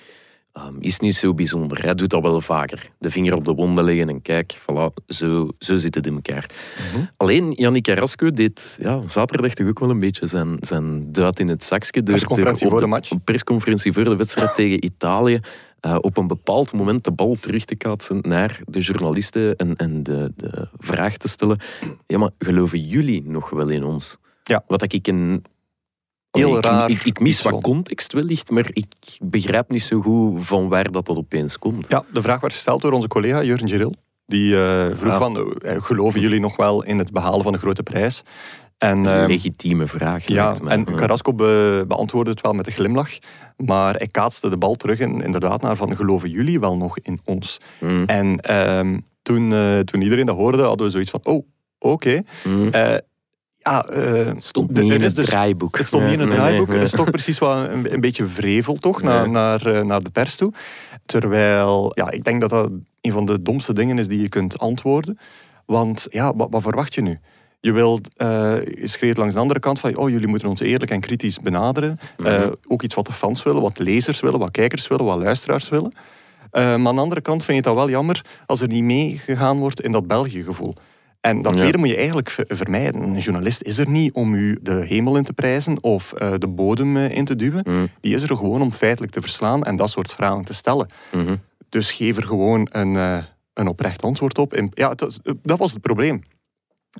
[0.54, 1.84] ehm, is niet zo bijzonder.
[1.84, 2.90] Hij doet dat wel vaker.
[3.00, 6.50] De vinger op de wonden leggen en kijk, voilà, zo, zo zit het in elkaar.
[6.94, 7.04] Mhm.
[7.18, 11.48] Alleen, Yannick Carrasco deed ja, zaterdag toch ook wel een beetje zijn, zijn duit in
[11.48, 12.04] het zakje.
[12.04, 13.12] Persconferentie voor de match.
[13.12, 15.40] Een persconferentie voor de wedstrijd tegen Italië.
[15.80, 20.04] eh, op een bepaald moment de bal terug te kaatsen naar de journalisten en, en
[20.04, 21.60] de, de vraag te stellen.
[22.08, 24.18] Ja, maar geloven jullie nog wel in ons?
[24.44, 24.64] Ja.
[24.68, 25.44] Wat ik een...
[26.34, 28.86] Heel Allee, ik- raar Ik, ik, mis wat context wellicht, maar ik
[29.24, 31.86] begrijp niet zo goed van waar dat, dat opeens komt.
[31.90, 33.94] Ja, de vraag werd gesteld door onze collega Jurgen Giril.
[34.26, 35.18] Die eh, vroeg Ja.
[35.18, 38.24] van, eh, geloven jullie nog wel in het behalen van de grote prijs?
[38.78, 40.28] En, Een ehm, legitieme vraag.
[40.28, 40.96] Ja, en Ja.
[40.96, 43.10] Carrasco be- beantwoordde het wel met een glimlach.
[43.58, 47.20] Maar hij kaatste de bal terug in, inderdaad naar van, geloven jullie wel nog in
[47.26, 47.58] ons?
[47.80, 51.46] Mm, En ehm, toen, eh, toen iedereen dat hoorde, hadden we zoiets van, oh,
[51.80, 52.22] oké.
[52.48, 52.68] mm.
[52.70, 52.96] Eh,
[53.64, 55.78] ja, eh, stond niet in het dus- draaiboek.
[55.78, 56.68] het stond niet in het Nee, draaiboek.
[56.68, 56.78] nee.
[56.78, 60.10] Het is toch precies wel een, een beetje vrevel toch, naar, naar, eh, naar de
[60.10, 60.54] pers toe.
[61.06, 62.72] Terwijl, ja, ik denk dat dat
[63.02, 65.20] een van de domste dingen is die je kunt antwoorden.
[65.66, 67.20] Want ja, wat, wat verwacht je nu?
[67.60, 68.28] Je wilt, eh
[68.62, 72.00] je schreeuwt langs de andere kant van, oh, jullie moeten ons eerlijk en kritisch benaderen.
[72.18, 72.52] Eh, Mhm.
[72.68, 75.92] ook iets wat de fans willen, wat lezers willen, wat kijkers willen, wat luisteraars willen.
[76.52, 78.84] Eh, maar aan de andere kant vind je het dan wel jammer als er niet
[78.84, 80.74] meegegaan wordt in dat België-gevoel.
[81.24, 81.58] En dat Ja.
[81.58, 83.02] tweede moet je eigenlijk ver- vermijden.
[83.02, 86.48] Een journalist is er niet om u de hemel in te prijzen of eh, de
[86.48, 87.66] bodem eh, in te duwen.
[87.70, 90.88] Mm, Die is er gewoon om feitelijk te verslaan en dat soort vragen te stellen.
[91.12, 91.36] mhm.
[91.70, 93.18] Dus geef er gewoon een, eh,
[93.54, 94.54] een oprecht antwoord op.
[94.54, 94.94] En ja,
[95.44, 96.22] dat was het probleem.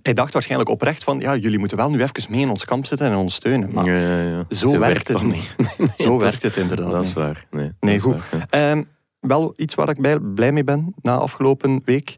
[0.02, 2.86] Hij dacht waarschijnlijk oprecht van, ja, jullie moeten wel nu even mee in ons kamp
[2.86, 3.70] zitten en ons steunen.
[3.74, 4.56] Maar Ja, ja, ja.
[4.56, 5.56] zo, werkt het niet.
[5.78, 7.46] Nee, Zo werkt het inderdaad Dat is waar.
[7.52, 8.16] Nee, Nee, goed.
[8.32, 8.48] waar.
[8.50, 8.84] Ehm,
[9.20, 12.18] wel iets waar ik bij- blij mee ben na afgelopen week.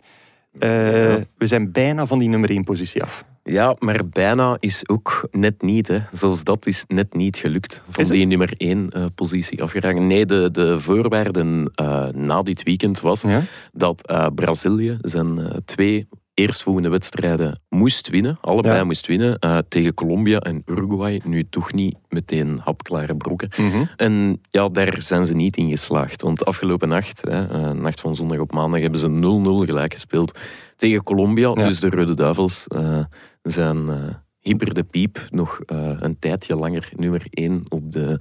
[0.59, 1.23] Eh, Ja.
[1.37, 3.25] We zijn bijna van die nummer 1 positie af.
[3.43, 5.87] Ja, maar bijna is ook net niet.
[5.87, 5.99] Hè.
[6.11, 7.81] Zelfs dat is net niet gelukt.
[7.89, 10.07] Van die nummer één eh, positie afgeraken.
[10.07, 13.41] Nee, de, de voorwaarden eh, na dit weekend was Ja?
[13.71, 14.01] dat
[14.35, 18.37] Brazilië zijn twee eerstvolgende wedstrijden moest winnen.
[18.41, 18.83] Allebei Ja.
[18.83, 19.39] moest winnen.
[19.39, 21.21] eh, tegen Colombia en Uruguay.
[21.25, 23.49] Nu toch niet meteen hapklare brokken.
[23.57, 23.83] Mhm.
[23.95, 26.21] En ja, daar zijn ze niet in geslaagd.
[26.21, 30.39] Want afgelopen nacht, hè, eh, nacht van zondag op maandag, hebben ze 0-0 gelijk gespeeld
[30.75, 31.51] tegen Colombia.
[31.55, 31.67] Ja.
[31.67, 33.03] Dus de Rode Duivels eh,
[33.41, 33.89] zijn
[34.39, 35.59] hyper de piep nog
[35.99, 38.19] een tijdje langer nummer 1 op de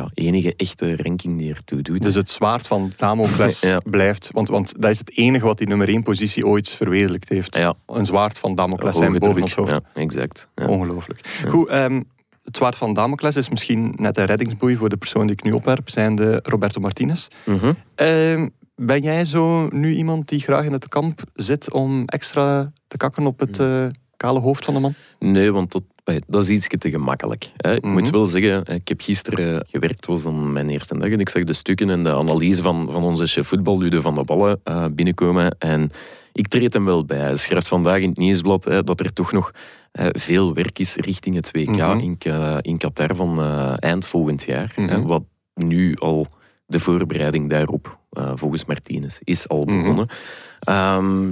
[0.00, 2.02] ja, enige echte ranking die ertoe doet.
[2.02, 3.80] Dus het zwaard van Damocles Ja.
[3.84, 4.28] blijft.
[4.32, 7.56] Want, want dat is het enige wat die nummer 1 positie ooit verwezenlijkt heeft.
[7.56, 9.70] ja, Een zwaard van Damocles zijn boven ons hoofd.
[9.72, 10.48] Ja, exact.
[10.66, 11.40] Ongelooflijk.
[11.48, 12.02] Goed, ehm,
[12.44, 15.52] het zwaard van Damocles is misschien net een reddingsboei voor de persoon die ik nu
[15.52, 17.28] opwerp, zijn de Roberto Martinez.
[17.44, 17.72] Mhm.
[17.94, 22.96] Ehm, ben jij zo nu iemand die graag in het kamp zit om extra te
[22.96, 24.94] kakken op het eh, kale hoofd van de man?
[25.18, 25.82] Nee, want dat,
[26.26, 27.50] dat is iets te gemakkelijk.
[27.56, 27.74] Hè.
[27.74, 27.92] Ik Mhm.
[27.92, 31.20] moet wel zeggen, eh, ik heb gisteren gewerkt, het was dan mijn eerste dag, en
[31.20, 34.24] ik zag de stukken en de analyse van, van onze chef voetbal, Ludo van der
[34.24, 35.56] Ballen, eh, binnenkomen.
[35.58, 35.90] En
[36.32, 37.18] ik treed hem wel bij.
[37.18, 39.50] Hij schrijft vandaag in het nieuwsblad hè, dat er toch nog
[39.92, 41.98] eh, veel werk is richting het WK Mhm.
[41.98, 42.18] in,
[42.60, 44.72] in Qatar van eh, eind volgend jaar.
[44.74, 45.06] hè, Mhm.
[45.06, 45.22] wat
[45.54, 46.26] nu al
[46.66, 49.78] de voorbereiding daarop, eh, volgens Martinez, is al Mhm.
[49.80, 50.08] begonnen.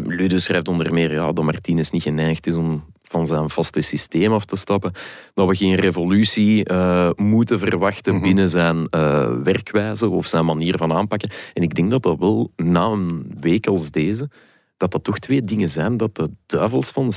[0.06, 4.32] Ludo schrijft onder meer ja, dat Martinez niet geneigd is om van zijn vaste systeem
[4.32, 4.92] af te stappen.
[5.34, 8.22] Dat we geen revolutie eh, moeten verwachten Mhm.
[8.22, 11.30] binnen zijn eh, werkwijze of zijn manier van aanpakken.
[11.54, 14.30] En ik denk dat dat wel na een week als deze,
[14.76, 17.12] dat dat toch twee dingen zijn dat de duivels van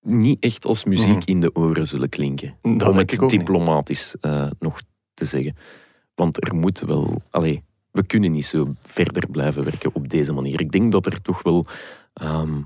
[0.00, 1.22] niet echt als muziek Mhm.
[1.24, 2.54] in de oren zullen klinken.
[2.62, 4.80] Dat om het diplomatisch eh, nog
[5.14, 5.56] te zeggen.
[6.14, 7.22] Want er moet wel...
[7.30, 7.62] Allee,
[7.94, 10.60] we kunnen niet zo verder blijven werken op deze manier.
[10.60, 11.66] Ik denk dat er toch wel
[12.14, 12.60] ehm,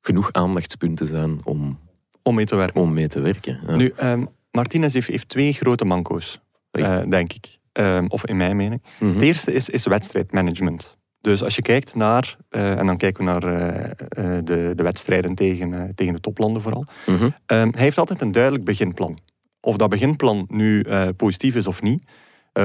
[0.00, 1.78] genoeg aandachtspunten zijn om,
[2.22, 2.80] Om mee te werken.
[2.80, 3.60] om mee te werken.
[3.66, 3.76] Ja.
[3.76, 7.58] Nu, ehm, Martinez heeft, heeft twee grote manco's, eh, denk ik.
[7.72, 8.82] Ehm, of in mijn mening.
[9.00, 9.12] Mhm.
[9.12, 10.98] Het eerste is, is wedstrijdmanagement.
[11.20, 15.34] Dus als je kijkt naar, eh, en dan kijken we naar eh, de, de wedstrijden
[15.34, 16.84] tegen, tegen de toplanden vooral.
[17.06, 17.30] Mhm.
[17.46, 19.18] Hij heeft altijd een duidelijk beginplan.
[19.60, 20.84] Of dat beginplan nu
[21.16, 22.04] positief is of niet,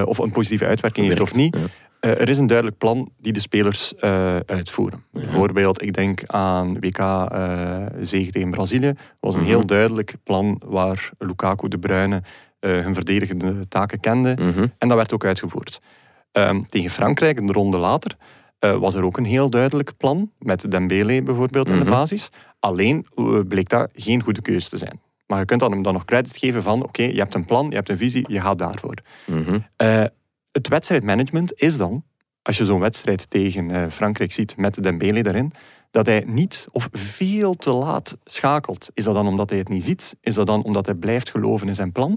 [0.05, 1.57] of een positieve uitwerking heeft of niet,
[2.01, 5.03] eh, er is een duidelijk plan die de spelers eh, uitvoeren.
[5.11, 8.87] Bijvoorbeeld, ik denk aan WK eh zege tegen Brazilië.
[8.93, 9.49] Dat was een Mhm.
[9.49, 12.21] heel duidelijk plan waar Lukaku de Bruyne
[12.59, 14.35] eh, hun verdedigende taken kende.
[14.39, 14.67] Mhm.
[14.77, 15.81] En dat werd ook uitgevoerd.
[16.31, 18.15] Ehm, tegen Frankrijk, een ronde later,
[18.59, 20.31] eh, was er ook een heel duidelijk plan.
[20.39, 21.83] Met Dembele bijvoorbeeld in Mhm.
[21.83, 22.29] de basis.
[22.59, 24.99] Alleen eh, bleek dat geen goede keuze te zijn.
[25.27, 27.69] Maar je kunt dan hem dan nog credit geven van oké, je hebt een plan,
[27.69, 28.97] je hebt een visie, je gaat daarvoor.
[29.25, 29.59] Mhm.
[29.75, 30.03] Eh,
[30.51, 32.03] het wedstrijdmanagement is dan,
[32.41, 35.51] als je zo'n wedstrijd tegen eh, Frankrijk ziet met Dembele daarin,
[35.91, 38.89] dat hij niet of veel te laat schakelt.
[38.93, 40.15] Is dat dan omdat hij het niet ziet?
[40.21, 42.11] Is dat dan omdat hij blijft geloven in zijn plan?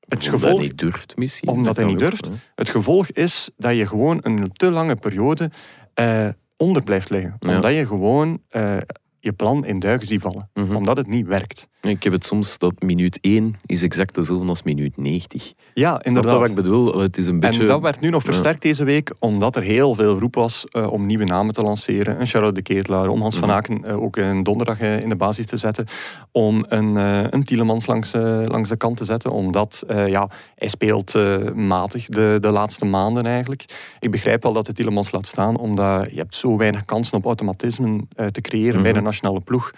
[0.00, 1.48] Het Omdat gevolg, hij niet durft misschien.
[1.48, 2.26] Omdat Dat hij niet durft.
[2.26, 2.32] hè.
[2.54, 5.50] het gevolg is dat je gewoon een te lange periode
[5.94, 7.36] eh, onder blijft liggen.
[7.38, 7.54] Ja.
[7.54, 8.76] Omdat je gewoon eh,
[9.20, 10.50] je plan in duigen ziet vallen.
[10.54, 10.76] Mhm.
[10.76, 11.68] Omdat het niet werkt.
[11.88, 15.52] Ik heb het soms dat minuut 1 is exact dezelfde als minuut 90.
[15.74, 16.38] Ja, Snap inderdaad.
[16.38, 16.98] wat ik bedoel?
[16.98, 17.60] Het is een beetje...
[17.60, 18.30] En dat werd nu nog Ja.
[18.30, 22.20] versterkt deze week, omdat er heel veel roep was eh, om nieuwe namen te lanceren.
[22.20, 23.56] Een Charlotte de Ketelaar, om Hans van Mhm.
[23.56, 25.86] Aken eh, ook een donderdag eh, in de basis te zetten.
[26.32, 26.94] Om een,
[27.34, 28.12] een Tielemans langs,
[28.44, 31.14] langs de kant te zetten, omdat ja, hij speelt
[31.54, 33.64] matig de, de laatste maanden eigenlijk.
[34.00, 37.24] Ik begrijp wel dat de Tielemans laat staan, omdat je hebt zo weinig kansen op
[37.24, 39.06] automatismen eh, te creëren bij de Mhm.
[39.06, 39.70] nationale ploeg,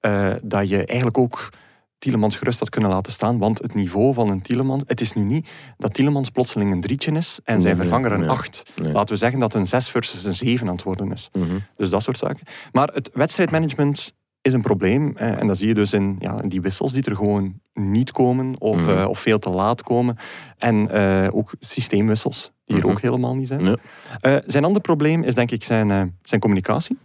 [0.00, 1.48] eh, dat je eigenlijk ook...
[1.98, 4.82] Tielemans gerust had kunnen laten staan, want het niveau van een Tielemans...
[4.86, 8.20] Het is nu niet dat Tielemans plotseling een drietje is en zijn Nee, vervanger een
[8.20, 8.28] nee.
[8.28, 8.72] acht.
[8.82, 8.92] Nee.
[8.92, 11.28] Laten we zeggen dat een zes versus een zeven aan het worden is.
[11.32, 11.56] Mhm.
[11.76, 12.46] Dus dat soort zaken.
[12.72, 15.16] Maar het wedstrijdmanagement is een probleem.
[15.16, 18.54] En dat zie je dus in, ja, in die wissels die er gewoon niet komen
[18.60, 18.88] of, Mhm.
[18.98, 20.16] eh, of veel te laat komen.
[20.58, 22.90] En eh, ook systeemwissels, die er Mhm.
[22.90, 23.78] ook helemaal niet zijn.
[24.46, 26.98] Zijn ander probleem is denk ik zijn, zijn communicatie.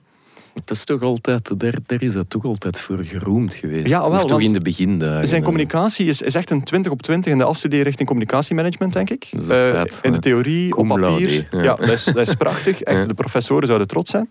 [0.56, 3.88] Het is toch altijd, daar, daar is dat toch altijd voor geroemd geweest.
[3.88, 5.28] Ja, wel, toch in de begindagen.
[5.28, 9.28] Zijn communicatie is, is echt een 20 op 20 in de afstudeerrichting communicatiemanagement, denk ik.
[9.32, 11.48] Dat is Eh, in de theorie, Cum op papier.
[11.52, 11.63] Ja.
[11.63, 11.76] ja.
[11.76, 12.82] dat, is, dat is prachtig.
[12.82, 13.06] Echt, Ja.
[13.06, 14.28] De professoren zouden trots zijn.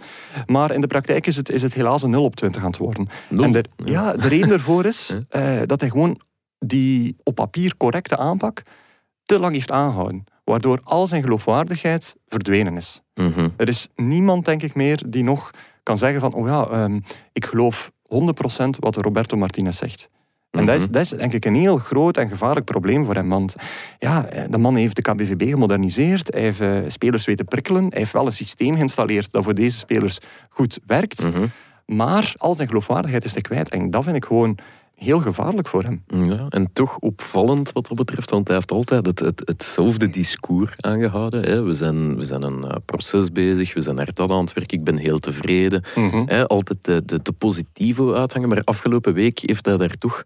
[0.46, 2.76] Maar in de praktijk is het, is het helaas een 0 op 20 aan het
[2.78, 3.08] worden.
[3.36, 4.12] En de, Ja.
[4.12, 6.20] de reden ervoor is eh, dat hij gewoon
[6.58, 8.62] die op papier correcte aanpak
[9.24, 10.24] te lang heeft aangehouden.
[10.44, 13.00] Waardoor al zijn geloofwaardigheid verdwenen is.
[13.14, 13.48] Mhm.
[13.56, 15.50] Er is niemand, denk ik, meer die nog
[15.84, 17.00] kan zeggen van oh ja, ehm,
[17.32, 20.08] ik geloof 100% wat Roberto Martinez zegt.
[20.50, 20.92] En dat, is, Mhm.
[20.92, 23.28] dat is denk ik een heel groot en gevaarlijk probleem voor hem.
[23.28, 23.54] Want
[23.98, 26.32] ja, de man heeft de KBVB gemoderniseerd.
[26.32, 27.82] Hij heeft eh, spelers weten prikkelen.
[27.88, 30.18] Hij heeft wel een systeem geïnstalleerd dat voor deze spelers
[30.48, 31.24] goed werkt.
[31.24, 31.46] Mhm.
[31.86, 33.68] Maar al zijn geloofwaardigheid is te kwijt.
[33.68, 34.58] En dat vind ik gewoon
[34.94, 36.04] heel gevaarlijk voor hem.
[36.06, 40.72] Ja, en toch opvallend wat dat betreft, want hij heeft altijd het, het, hetzelfde discours
[40.76, 41.42] aangehouden.
[41.42, 41.62] Hè.
[41.62, 44.84] We, zijn, we zijn een eh, proces bezig, we zijn hard aan het werk, ik
[44.84, 45.82] ben heel tevreden.
[46.26, 50.24] Hè, altijd de, de, de positieve uithangen, maar afgelopen week heeft hij daar toch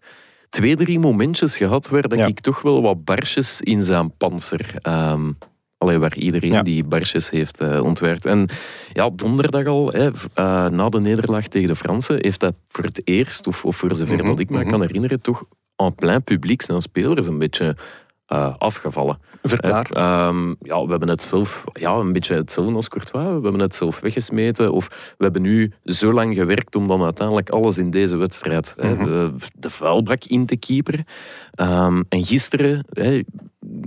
[0.49, 2.25] twee, drie momentjes gehad waar dat Ja.
[2.25, 4.73] ik toch wel wat barsjes in zijn panzer...
[4.81, 5.31] ehm
[5.79, 6.63] Allee, waar iedereen Ja.
[6.63, 8.25] die barsjes heeft eh, ontwerkt.
[8.25, 8.47] En
[8.93, 13.01] ja, donderdag al, hè, eh, na de nederlaag tegen de Fransen, heeft hij voor het
[13.03, 14.69] eerst, of, of voor zover Mhm, dat ik me mhm.
[14.69, 15.43] kan herinneren, toch
[15.75, 17.75] en plein publiek zijn spelers een beetje
[18.29, 19.19] eh, afgevallen.
[19.43, 19.89] Verklaar.
[19.91, 23.25] Eh, ehm, ja, we hebben het zelf, ja, een beetje hetzelfde als Courtois.
[23.25, 24.71] We hebben het zelf weggesmeten.
[24.71, 28.93] Of we hebben nu zo lang gewerkt om dan uiteindelijk alles in deze wedstrijd hè,
[28.93, 29.03] Mhm.
[29.05, 31.05] de, de vuilbak in te keeperen.
[31.53, 33.21] Ehm, en gisteren, hè,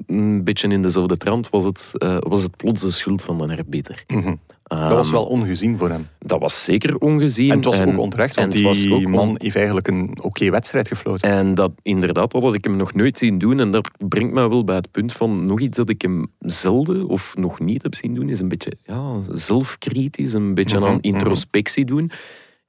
[0.06, 3.56] een beetje in dezelfde trant, was het, eh, was het plots de schuld van de
[3.56, 4.04] arbiter.
[4.06, 4.34] Mhm.
[4.62, 6.08] Dat was Ehm, wel ongezien voor hem.
[6.24, 7.50] Dat was zeker ongezien.
[7.50, 10.50] En het was ook onterecht, want het was die ook man heeft eigenlijk een oké
[10.50, 11.30] wedstrijd gefloten.
[11.30, 13.60] En dat inderdaad, dat had ik hem nog nooit zien doen.
[13.60, 17.08] En dat brengt mij wel bij het punt van nog iets dat ik hem zelden
[17.08, 20.94] of nog niet heb zien doen, is een beetje ja, zelfkritisch, een beetje Mhm, aan
[20.94, 21.06] mhm.
[21.06, 22.10] introspectie doen.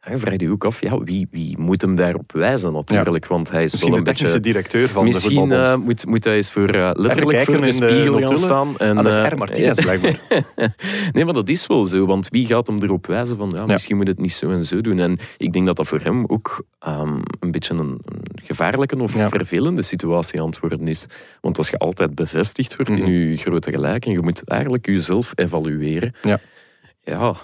[0.09, 3.27] Je vraagt je ook af, ja, wie, wie moet hem daarop wijzen natuurlijk?
[3.27, 4.53] Want hij is Misschien wel de een technische beetje...
[4.53, 5.69] directeur van de Misschien voetbalbond.
[5.79, 8.77] eh, moet, moet hij eens voor, eh, letterlijk voor de in de spiegel gaan staan.
[8.77, 9.37] En, ah, dat is eh, R.
[9.37, 10.19] Martinez blijkbaar.
[11.13, 12.05] nee, maar dat is wel zo.
[12.05, 14.81] Want wie gaat hem erop wijzen van ja, misschien moet het niet zo en zo
[14.81, 14.99] doen.
[14.99, 17.99] En ik denk dat dat voor hem ook ehm, een beetje een,
[18.35, 21.05] gevaarlijke of vervelende situatie aan het worden is.
[21.41, 23.01] Want als je altijd bevestigd wordt Mhm.
[23.03, 26.15] in je grote gelijk en je moet eigenlijk jezelf evalueren.
[26.21, 26.39] Ja.
[27.01, 27.35] Ja,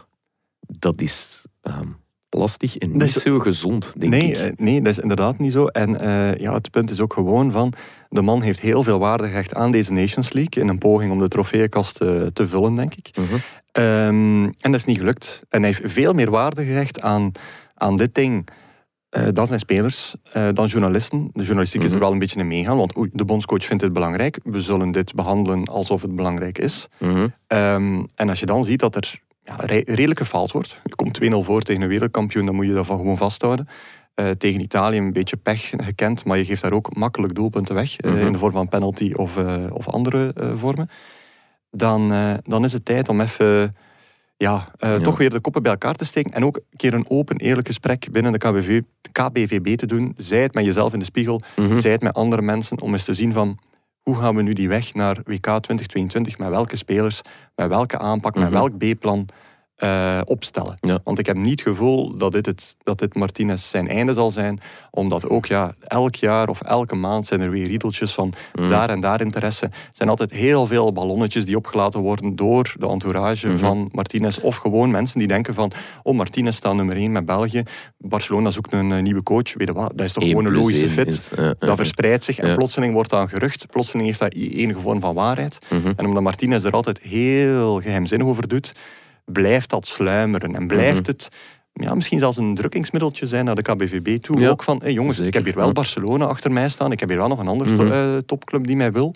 [0.60, 1.46] dat is...
[1.62, 1.88] ehm,
[2.30, 4.36] lastig en Dat niet is- zo gezond, denk nee, ik.
[4.38, 5.66] eh, nee, dat is inderdaad niet zo.
[5.66, 7.74] En eh, ja, het punt is ook gewoon van...
[8.10, 10.64] De man heeft heel veel waarde gehecht aan deze Nations League...
[10.64, 13.10] in een poging om de trofeeënkast eh, te vullen, denk ik.
[13.18, 13.36] Mhm.
[13.72, 15.44] Ehm, en dat is niet gelukt.
[15.50, 17.32] En hij heeft veel meer waarde gehecht aan,
[17.76, 18.48] aan dit ding...
[19.34, 20.16] dan zijn spelers,
[20.54, 21.30] dan journalisten.
[21.34, 22.04] De journalistiek is er Mhm.
[22.04, 24.40] wel een beetje in meegaan, want oei, de bondscoach vindt dit belangrijk.
[24.44, 26.88] We zullen dit behandelen alsof het belangrijk is.
[26.98, 27.28] Mhm.
[27.48, 29.20] Ehm, en als je dan ziet dat er
[29.58, 30.82] ja, re- redelijk gefaald wordt.
[30.84, 33.68] Je komt 2-0 voor tegen een wereldkampioen, dan moet je dat van gewoon vasthouden.
[34.16, 37.98] Eh, tegen Italië een beetje pech gekend, maar je geeft daar ook makkelijk doelpunten weg.
[37.98, 38.26] eh, Mhm.
[38.26, 40.90] in de vorm van penalty of, eh, of andere vormen.
[41.72, 43.76] Dan, dan is het tijd om even
[44.38, 45.00] ja, Ja.
[45.00, 46.34] toch weer de koppen bij elkaar te steken.
[46.34, 48.82] En ook een keer een open, eerlijk gesprek binnen de KBV,
[49.12, 50.14] KBVB te doen.
[50.18, 51.80] Zij het met jezelf in de spiegel, Mhm.
[51.80, 52.82] zij het met andere mensen.
[52.82, 53.60] Om eens te zien van
[54.10, 56.38] hoe gaan we nu die weg naar WK 2022?
[56.38, 57.22] Met welke spelers,
[57.56, 58.54] met welke aanpak, met Mhm.
[58.54, 59.26] welk B-plan
[59.80, 60.76] eh, opstellen.
[60.80, 61.00] Ja.
[61.04, 64.32] Want ik heb niet het gevoel dat dit, het, dat dit Martinez zijn einde zal
[64.32, 64.60] zijn.
[64.92, 68.70] Omdat ook ja, elk jaar of elke maand zijn er weer riedeltjes van Mhm.
[68.70, 69.66] daar en daar interesse.
[69.66, 73.58] Er zijn altijd heel veel ballonnetjes die opgelaten worden door de entourage Mhm.
[73.58, 74.38] van Martinez.
[74.38, 75.72] Of gewoon mensen die denken van,
[76.04, 77.64] oh Martinez staat nummer 1 met België.
[77.98, 79.54] Barcelona zoekt een eh, nieuwe coach.
[79.54, 81.08] Weet je wat, dat is toch Eén gewoon een logische fit.
[81.08, 83.68] is, Dat verspreidt zich en plotseling wordt dat een gerucht.
[83.70, 85.58] Plotseling heeft dat enige vorm van waarheid.
[85.70, 85.92] mhm.
[85.96, 88.74] En omdat Martinez er altijd heel geheimzinnig over doet,
[89.32, 90.56] blijft dat sluimeren.
[90.56, 91.10] En blijft Mhm.
[91.10, 91.30] het
[91.74, 94.40] ja, misschien zelfs een drukkingsmiddeltje zijn naar de KBVB toe.
[94.40, 95.72] Ja, Ook van, hey jongens, ik heb hier wel.
[95.72, 96.92] Barcelona achter mij staan.
[96.92, 97.92] Ik heb hier wel nog een andere Mhm.
[97.92, 99.14] eh, topclub die mij wil.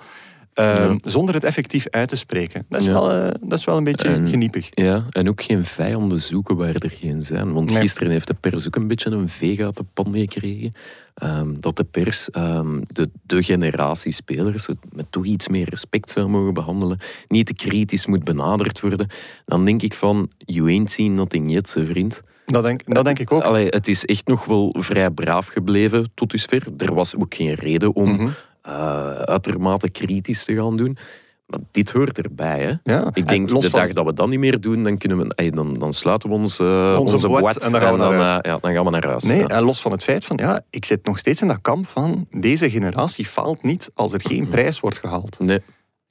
[0.53, 0.97] Ehm, Ja.
[1.03, 2.65] Zonder het effectief uit te spreken.
[2.69, 2.91] Dat is, Ja.
[2.91, 4.67] wel, eh, dat is wel een beetje En- geniepig.
[4.71, 7.53] Ja, en ook geen vijanden zoeken waar er geen zijn.
[7.53, 7.79] Want Nee.
[7.81, 10.71] gisteren heeft de pers ook een beetje een veeg uit de pan gekregen.
[11.13, 16.27] Ehm, dat de pers ehm, de, de generatie spelers met toch iets meer respect zou
[16.29, 16.97] mogen behandelen.
[17.27, 19.07] Niet te kritisch moet benaderd worden.
[19.45, 22.21] Dan denk ik van, you ain't seen nothing yet, vriend.
[22.45, 23.41] Dat denk, dat denk ik ook.
[23.43, 26.63] Allee, het is echt nog wel vrij braaf gebleven tot dusver.
[26.77, 28.29] Er was ook geen reden om Mhm.
[28.63, 30.97] Eh, uitermate kritisch te gaan doen.
[31.45, 32.93] Maar dit hoort erbij, hè.
[32.93, 33.07] Ja.
[33.07, 35.51] Ik En denk, de van- dag dat we dat niet meer doen, dan, kunnen we,
[35.51, 38.57] dan, dan sluiten we ons, Onze onze, en dan gaan we naar dan, eh, ja,
[38.61, 39.23] dan gaan we naar huis.
[39.23, 39.47] Nee, ja.
[39.47, 42.27] en los van het feit van, ja, ik zit nog steeds in dat kamp van,
[42.31, 45.39] deze generatie faalt niet als er geen prijs wordt gehaald.
[45.39, 45.59] Nee.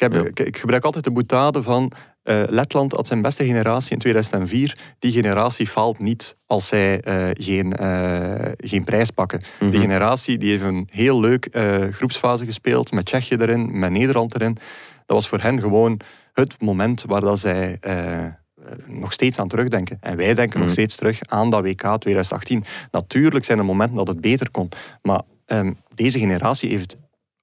[0.02, 0.28] Ik, heb, Ja.
[0.28, 4.78] ik, ik gebruik altijd de boetade van eh, Letland had zijn beste generatie in 2004.
[4.98, 9.40] Die generatie faalt niet als zij eh, geen, eh, geen prijs pakken.
[9.58, 9.80] Die Mhm.
[9.80, 11.48] generatie die heeft een heel leuk
[11.90, 14.52] groepsfase gespeeld, met Tsjechië erin, met Nederland erin.
[15.06, 16.00] Dat was voor hen gewoon
[16.32, 17.78] het moment waar dat zij
[18.86, 19.98] nog steeds aan terugdenken.
[20.00, 20.76] En wij denken nog Mhm.
[20.78, 22.64] steeds terug aan dat WK 2018.
[22.90, 24.68] Natuurlijk zijn er momenten dat het beter kon.
[25.02, 26.96] Maar ehm, deze generatie heeft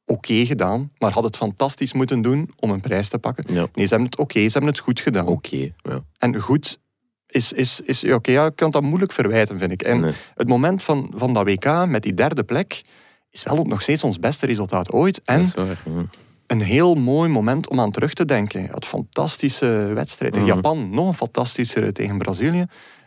[0.09, 3.53] oké gedaan, maar had het fantastisch moeten doen om een prijs te pakken.
[3.53, 3.67] Ja.
[3.73, 5.27] Nee, ze hebben het oké, ze hebben het goed gedaan.
[5.27, 5.71] Oké.
[5.83, 6.03] ja.
[6.17, 6.79] En goed
[7.27, 9.81] is, is, is oké, ja, ik kan dat moeilijk verwijten, vind ik.
[9.81, 10.13] En Nee.
[10.35, 12.81] het moment van, van dat WK met die derde plek
[13.29, 15.21] is wel nog steeds ons beste resultaat ooit.
[15.23, 15.67] En waar.
[15.85, 16.05] ja.
[16.47, 18.63] een heel mooi moment om aan terug te denken.
[18.71, 20.55] Het fantastische wedstrijd tegen Mhm.
[20.55, 22.65] Japan, nog een fantastischere tegen Brazilië.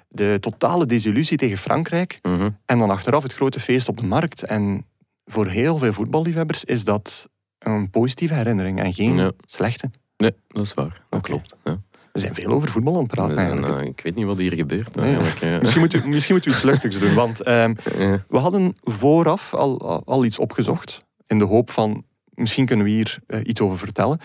[0.08, 2.18] De totale desillusie tegen Frankrijk.
[2.22, 2.50] Mhm.
[2.66, 4.42] En dan achteraf het grote feest op de markt.
[4.42, 4.86] En
[5.24, 9.32] voor heel veel voetballiefhebbers is dat een positieve herinnering en geen Ja.
[9.46, 9.90] slechte.
[10.16, 11.02] Nee, dat is waar.
[11.08, 11.56] Dat klopt.
[11.64, 11.80] Ja.
[12.12, 13.82] We zijn veel over voetbal aan het praten We zijn, eigenlijk.
[13.82, 14.94] eh, ik weet niet wat hier gebeurt.
[14.94, 15.58] Nee, eigenlijk, ja.
[15.58, 17.14] Misschien moeten we, misschien moeten we iets luchtigs doen.
[17.14, 17.74] Want ehm,
[18.28, 21.04] we hadden vooraf al, al, al iets opgezocht.
[21.26, 22.04] In de hoop van,
[22.34, 24.18] misschien kunnen we hier eh, iets over vertellen.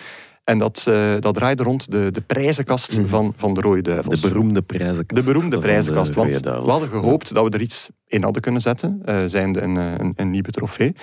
[0.48, 3.06] En dat, eh, dat draaide rond de, de prijzenkast Mhm.
[3.08, 4.22] van, van de Rode Duivels.
[4.22, 5.26] De beroemde prijzenkast.
[5.26, 6.14] De beroemde de prijzenkast.
[6.14, 9.02] Want we hadden gehoopt dat we er iets in hadden kunnen zetten.
[9.06, 10.96] eh zijnde een, eh, een, een nieuwe trofee.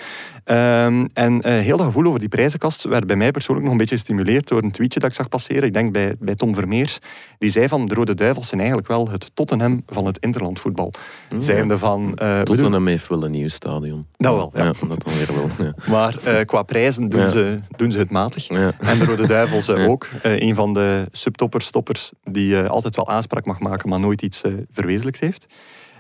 [0.44, 3.80] Ehm, en eh, heel dat gevoel over die prijzenkast werd bij mij persoonlijk nog een
[3.80, 5.62] beetje gestimuleerd door een tweetje dat ik zag passeren.
[5.62, 6.98] Ik denk bij, bij Tom Vermeers.
[7.38, 10.92] Die zei van de Rode Duivels zijn eigenlijk wel het Tottenham van het interlandvoetbal.
[11.28, 11.40] Ja.
[11.40, 12.18] Zijnde van...
[12.44, 14.04] Tottenham heeft wel een nieuw stadion.
[14.16, 14.64] Dat wel, ja.
[14.64, 15.66] dat dan weer wel.
[15.66, 15.74] Ja.
[15.90, 17.28] Maar qua prijzen doen, Ja.
[17.28, 18.48] ze, doen ze het matig.
[18.48, 18.72] Ja.
[18.80, 19.86] En de Rode Duivels Ja.
[19.86, 20.08] ook.
[20.22, 24.22] Eh, een van de subtoppers, stoppers, die eh, altijd wel aanspraak mag maken, maar nooit
[24.22, 25.46] iets eh, verwezenlijkt heeft.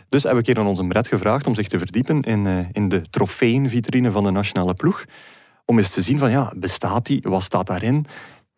[0.08, 2.58] Dus hebben we een keer aan onze Brett gevraagd om zich te verdiepen in, eh,
[2.72, 5.04] in de trofeeënvitrine van de nationale ploeg.
[5.64, 7.20] Om eens te zien van, ja, bestaat die?
[7.22, 8.06] Wat staat daarin?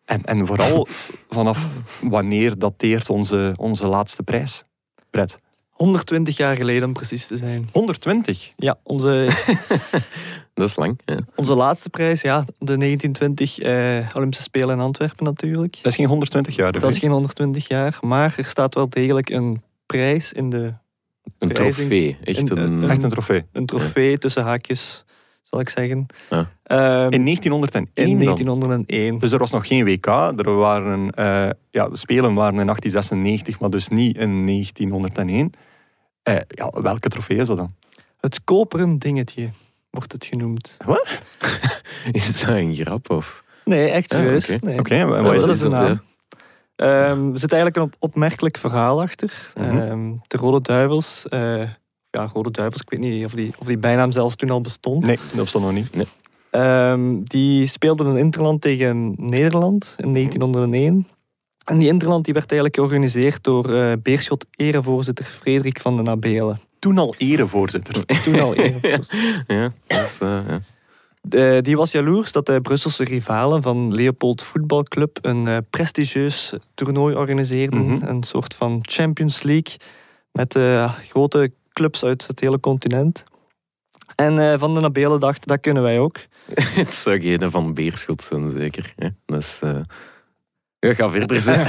[0.05, 0.87] En, en vooral
[1.29, 1.67] vanaf
[2.01, 4.63] wanneer dateert onze, onze laatste prijs?
[5.09, 7.69] Brett, 120 jaar geleden om precies te zijn.
[7.71, 8.51] 120.
[8.55, 9.27] Ja, onze,
[10.57, 10.99] Dat is lang.
[11.05, 11.19] Ja.
[11.35, 15.73] onze laatste prijs, ja, de 1920 eh, Olympische Spelen in Antwerpen natuurlijk.
[15.81, 18.89] Dat is geen 120 jaar, de Dat is geen 120 jaar, maar er staat wel
[18.89, 20.73] degelijk een prijs in de...
[21.39, 22.17] Een Prijzing- trofee.
[22.23, 22.71] Echt een- een...
[22.83, 23.43] een- Echt een trofee.
[23.51, 25.05] Een trofee tussen haakjes,
[25.43, 26.05] zal ik zeggen.
[26.29, 26.49] Ja.
[26.63, 28.25] Ehm, In 1901 in dan?
[28.25, 29.19] 1901.
[29.19, 30.05] Dus er was nog geen WK.
[30.05, 35.51] Er waren, eh, ja, de Spelen waren in 1896, maar dus niet in 1901.
[36.23, 37.73] Eh, ja, welke trofee is dat dan?
[38.19, 39.49] Het koperen dingetje
[39.97, 40.77] wordt het genoemd.
[42.11, 43.09] Is dat een grap?
[43.09, 43.43] Of?
[43.65, 44.49] Nee, echt Ah, serieus.
[44.49, 44.65] oké.
[44.65, 45.23] Nee.
[45.23, 46.01] Dat wat is de naam.
[46.75, 49.51] Ehm, er zit eigenlijk een op- opmerkelijk verhaal achter.
[49.55, 49.77] Mhm.
[49.77, 51.61] Ehm, de Rode Duivels, eh,
[52.09, 55.03] ja, Rode Duivels, ik weet niet of die, of die bijnaam zelfs toen al bestond.
[55.05, 56.15] Nee, dat bestond nog niet.
[56.49, 61.07] Ehm, die speelden een interland tegen Nederland in 1901.
[61.65, 66.59] En die interland die werd eigenlijk georganiseerd door eh Beerschot erevoorzitter Frederik van den Abelen.
[66.79, 68.05] Toen al erevoorzitter.
[68.23, 69.43] Toen al erevoorzitter.
[69.57, 70.59] Ja, dat is, eh, ja.
[71.21, 77.15] De- die was jaloers dat de Brusselse rivalen van Leopold Voetbalclub een eh, prestigieus toernooi
[77.15, 77.85] organiseerden.
[77.93, 78.05] Mhm.
[78.07, 79.75] Een soort van Champions League
[80.31, 83.23] met eh, grote clubs uit het hele continent.
[84.15, 86.17] En eh, Van den Abelen dacht, dat kunnen wij ook.
[86.81, 88.93] Het zou geen van Beerschot zijn, zeker.
[88.95, 89.59] Ja, is...
[89.63, 89.79] eh,
[90.79, 91.67] Ja, ga verder zijn.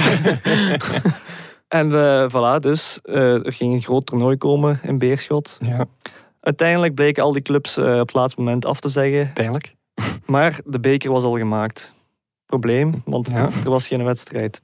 [1.69, 5.57] En eh, voilà, dus eh, er ging een groot toernooi komen in Beerschot.
[5.61, 5.85] Ja,
[6.41, 9.31] Uiteindelijk bleken al die clubs eh, op het laatste moment af te zeggen.
[9.33, 9.75] pijnlijk.
[10.25, 11.93] Maar de beker was al gemaakt.
[12.45, 13.49] Probleem, want Ja.
[13.63, 14.61] er was geen wedstrijd.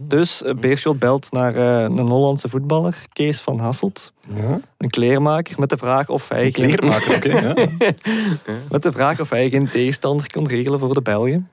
[0.00, 4.12] Dus Beerschot belt naar een Hollandse voetballer, Kees van Hasselt.
[4.34, 4.60] Ja.
[4.78, 7.28] Een kleermaker, met de vraag of hij Kleermaker, oké.
[7.38, 7.54] ja.
[8.70, 11.50] met de vraag of hij geen tegenstander kon regelen voor de Belgen.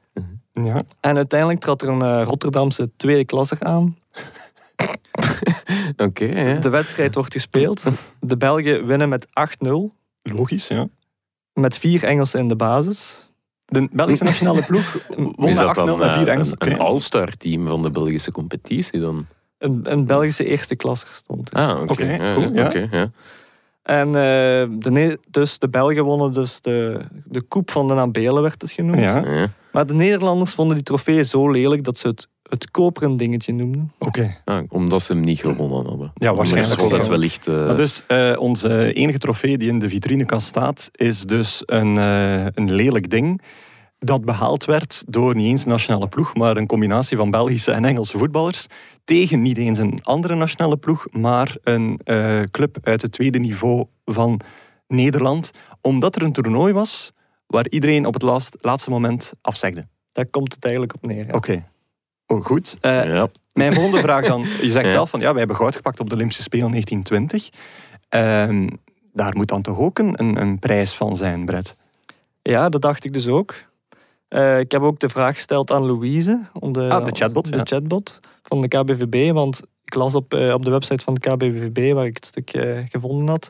[0.53, 0.78] Ja.
[0.99, 3.97] En uiteindelijk trad er een Rotterdamse tweede klasser aan.
[6.05, 6.59] Oké, ja.
[6.59, 7.84] De wedstrijd wordt gespeeld.
[8.20, 9.32] De Belgen winnen met 8-0.
[10.22, 10.88] Logisch, ja.
[11.53, 13.32] Met vier Engelsen in de basis.
[13.66, 14.97] De Belgische nationale ploeg
[15.36, 16.55] won Is met 8-0 dat dan met eh, vier Engelsen.
[16.59, 19.26] een, een all-star team van de Belgische competitie dan?
[19.57, 21.53] Een, een Belgische eerste klasser stond.
[21.53, 21.91] Ah, oké.
[21.91, 22.68] Oké, ja, cool, ja.
[22.68, 23.11] oké, ja.
[23.84, 24.14] En eh,
[24.80, 28.99] de, dus de Belgen wonnen dus de, de koep van de Nabelen, werd het genoemd.
[28.99, 29.49] Ja, Ja.
[29.74, 33.91] Maar de Nederlanders vonden die trofee zo lelijk dat ze het het koperen dingetje noemden.
[33.99, 34.38] oké.
[34.45, 36.11] Ah, omdat ze hem niet gewonnen hadden.
[36.15, 37.09] Ja, waarschijnlijk was wel.
[37.09, 37.47] wellicht...
[37.47, 42.45] eh, dus eh, onze enige trofee die in de vitrinekast staat, is dus een, eh,
[42.45, 43.41] een lelijk ding.
[43.99, 47.86] Dat behaald werd door niet eens een nationale ploeg, maar een combinatie van Belgische en
[47.86, 48.67] Engelse voetballers.
[49.05, 53.86] Tegen niet eens een andere nationale ploeg, maar een eh, club uit het tweede niveau
[54.05, 54.39] van
[54.88, 55.51] Nederland.
[55.82, 57.13] Omdat er een toernooi was
[57.54, 59.88] waar iedereen op het laatst, laatste moment afzegde.
[60.12, 61.28] Daar komt het eigenlijk op neer.
[61.28, 61.34] ja.
[61.34, 61.64] Oké.
[62.28, 62.78] Oh, goed.
[62.82, 63.28] Eh, ja.
[63.54, 64.41] mijn volgende vraag dan.
[64.62, 64.91] Je zegt Ja.
[64.91, 67.49] zelf van ja, wij hebben goud gepakt op de Olympische Spelen 1920.
[68.10, 68.68] Ehm,
[69.14, 71.76] daar moet dan toch ook een, een, een prijs van zijn, Brett?
[72.41, 73.56] Ja, dat dacht ik dus ook.
[74.28, 76.41] Eh, ik heb ook de vraag gesteld aan Louise.
[76.60, 77.64] Om de, Ah, de chatbot, De ja.
[77.64, 79.34] chatbot van de KBVB.
[79.34, 82.54] Want ik las op, eh, op de website van de KBVB, waar ik het stuk
[82.54, 83.47] eh, gevonden had,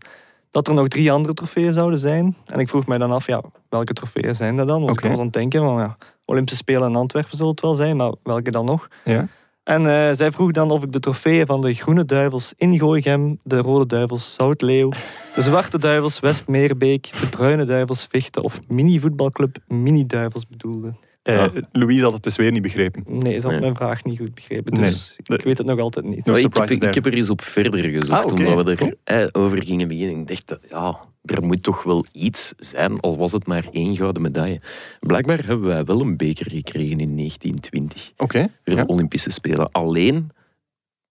[0.51, 2.37] dat er nog drie andere trofeeën zouden zijn.
[2.45, 3.41] En ik vroeg mij dan af, ja,
[3.73, 4.79] welke trofeeën zijn dat dan?
[4.79, 5.03] Want Oké.
[5.03, 7.97] ik was aan het denken van, ja, Olympische Spelen in Antwerpen zullen het wel zijn,
[7.97, 8.87] maar welke dan nog?
[9.03, 9.27] Ja.
[9.63, 13.39] En eh, zij vroeg dan of ik de trofeeën van de Groene Duivels in Gooichem,
[13.43, 14.89] de Rode Duivels Zoutleeuw,
[15.35, 20.93] de Zwarte Duivels Westmeerbeek, de Bruine Duivels Vechten of mini-voetbalclub Mini Duivels bedoelde.
[21.23, 21.51] Eh, Ja.
[21.71, 23.03] Louise had het dus weer niet begrepen.
[23.07, 23.59] Nee, ze had Nee.
[23.61, 24.89] mijn vraag niet goed begrepen, Nee.
[24.89, 26.25] dus ik weet het nog altijd niet.
[26.25, 28.71] No ik, heb, ik er eens op verder gezocht, Ah, omdat we
[29.03, 30.19] er eh, over gingen beginnen.
[30.19, 33.95] Ik dacht, dat, ja, er moet toch wel iets zijn, al was het maar één
[33.95, 34.61] gouden medaille.
[34.99, 38.49] Blijkbaar hebben wij wel een beker gekregen in 1920 Oké.
[38.63, 38.83] voor Ja.
[38.83, 39.71] de Olympische Spelen.
[39.71, 40.29] Alleen,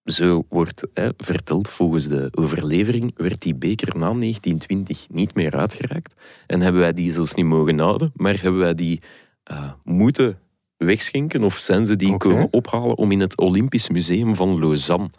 [0.04, 6.14] zo wordt hè, verteld volgens de overlevering, werd die beker na 1920 niet meer uitgereikt.
[6.46, 9.00] En hebben wij die zelfs niet mogen houden, maar hebben wij die
[9.42, 10.38] eh, moeten
[10.76, 15.10] wegschenken of zijn ze die komen ophalen om in het Olympisch Museum van Lausanne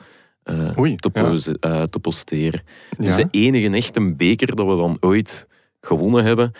[0.43, 1.23] eh, Oei, te, ja.
[1.23, 2.61] pose- eh, te posteren.
[2.97, 3.23] Dus Ja.
[3.23, 5.47] de enige echte beker dat we dan ooit
[5.81, 6.51] gewonnen hebben,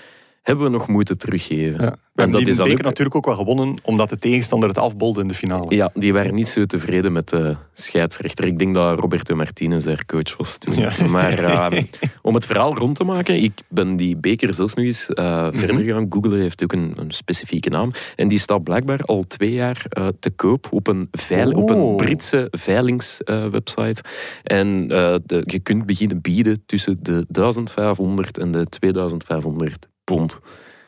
[0.43, 1.81] hebben we nog moeten teruggeven.
[1.83, 1.97] Ja.
[2.13, 4.17] We En hebben dat die is dan beker ook- natuurlijk ook wel gewonnen, omdat de
[4.17, 5.75] tegenstander het afbolde in de finale.
[5.75, 8.45] Ja, die waren niet zo tevreden met de scheidsrechter.
[8.45, 10.75] Ik denk dat Roberto Martinez daar coach was toen.
[10.75, 10.91] Ja.
[11.09, 11.83] Maar eh,
[12.21, 15.57] om het verhaal rond te maken, ik ben die beker zelfs nog eens Mhm.
[15.57, 16.39] verder gaan googlen.
[16.39, 17.91] heeft ook een, een specifieke naam.
[18.15, 21.75] En die staat blijkbaar al twee jaar eh, te koop op een, veil, op een
[21.75, 21.95] Oh.
[21.95, 24.03] Britse veilingswebsite.
[24.43, 30.39] en eh, de, je kunt beginnen bieden tussen de 1500 en de 2500 pond.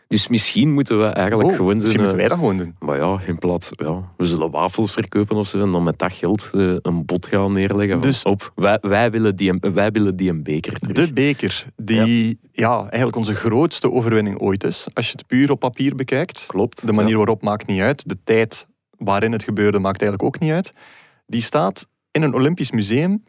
[0.08, 2.76] Dus misschien moeten we eigenlijk Oh, gewoon misschien moeten wij dat gewoon doen.
[2.80, 6.14] maar ja, in plaats, ja, we zullen wafels verkopen of zo en dan met dat
[6.14, 7.92] geld eh, een bod gaan neerleggen.
[7.92, 10.96] van, Dus- op, wij, wij, willen die, wij willen die een beker terug.
[10.96, 12.80] De beker, die ja.
[12.82, 14.88] eigenlijk onze grootste overwinning ooit is.
[14.94, 16.44] Als je het puur op papier bekijkt.
[16.48, 16.86] Klopt.
[16.86, 17.18] De manier ja.
[17.18, 18.10] waarop maakt niet uit.
[18.10, 20.74] De tijd waarin het gebeurde maakt eigenlijk ook niet uit.
[21.28, 23.24] Die staat in een Olympisch museum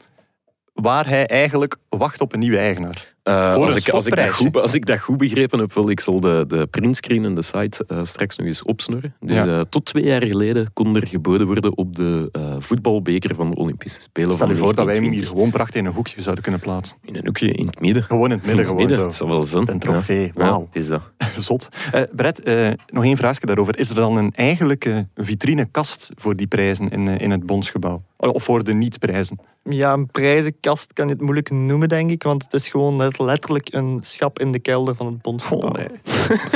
[0.82, 3.14] waar hij eigenlijk wacht op een nieuwe eigenaar.
[3.22, 5.72] Eh, Voor als, een ik, als, ik dat goed, als ik dat goed begrepen heb,
[5.72, 9.14] wel, ik zal de, de printscreen en de site eh, straks nog eens opsnorren.
[9.20, 9.46] Dus, Ja.
[9.46, 14.00] eh, tot twee jaar geleden kon er geboden worden op de voetbalbeker van de Olympische
[14.00, 14.34] Spelen.
[14.34, 15.28] Stel je voor dat wij hem hier 1920.
[15.28, 16.96] gewoon prachtig in een hoekje zouden kunnen plaatsen.
[17.02, 18.02] In een hoekje in het midden.
[18.02, 19.16] Gewoon in het midden, In het gewoon midden, zo.
[19.18, 19.70] Zou wel zijn.
[19.70, 20.30] Een trofee, Ja.
[20.34, 20.58] wauw.
[20.58, 21.12] Ja, het is dat.
[21.48, 21.68] Zot.
[22.14, 22.44] Brett,
[22.86, 23.78] nog één vraagje daarover.
[23.78, 28.02] Is er dan een eigenlijke vitrinekast voor die prijzen in, in het Bondsgebouw?
[28.16, 29.38] Of voor de niet-prijzen?
[29.68, 32.22] Ja, een prijzenkast kan je het moeilijk noemen, denk ik.
[32.22, 35.70] Want het is gewoon letterlijk een schap in de kelder van het Bondsgebouw.
[35.70, 35.84] Oh.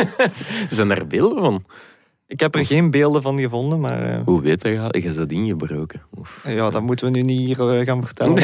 [0.69, 1.65] Zijn daar beelden van?
[2.31, 4.95] Ik heb er geen beelden van gevonden, maar eh, Hoe weet je dat?
[4.95, 6.03] Is dat ingebroken?
[6.15, 6.45] Of...
[6.49, 8.35] ja, dat moeten we nu niet hier eh, gaan vertellen.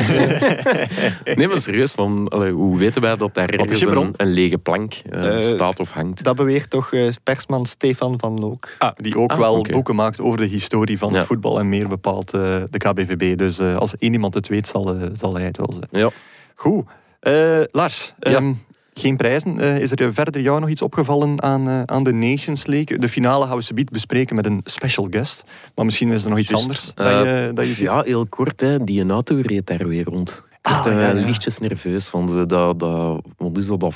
[1.37, 4.95] Nee, maar serieus, van, allee, hoe weten wij dat daar ergens een, een lege plank
[5.11, 6.25] eh, staat of hangt?
[6.25, 6.91] dat beweert toch
[7.23, 8.69] persman Stefan van Look.
[8.79, 11.17] Ah, die ook Ah, wel boeken maakt over de historie van Ja.
[11.19, 13.39] het voetbal en meer bepaalt eh, de KBVB.
[13.39, 16.03] Dus eh, als één iemand het weet, zal, zal hij het wel zijn.
[16.03, 16.11] Ja.
[16.55, 16.85] Goed.
[17.21, 18.31] Eh, Lars, Ja.
[18.31, 18.53] ehm,
[18.99, 19.61] geen prijzen.
[19.61, 22.99] Eh, is er verder jou nog iets opgevallen aan, eh, aan de Nations League?
[22.99, 25.45] De finale gaan we subiet bespreken met een special guest.
[25.75, 27.87] Maar misschien is er nog iets anders Eh, dat je, dat je ziet.
[27.87, 28.61] Ja, heel kort.
[28.61, 28.85] Hè.
[28.85, 30.43] Die auto reed daar weer rond.
[30.67, 31.13] Ik Ah, eh, ja, ja.
[31.13, 32.47] lichtjes nerveus van ze.
[32.47, 33.95] Dat, dat, wat is dat, dat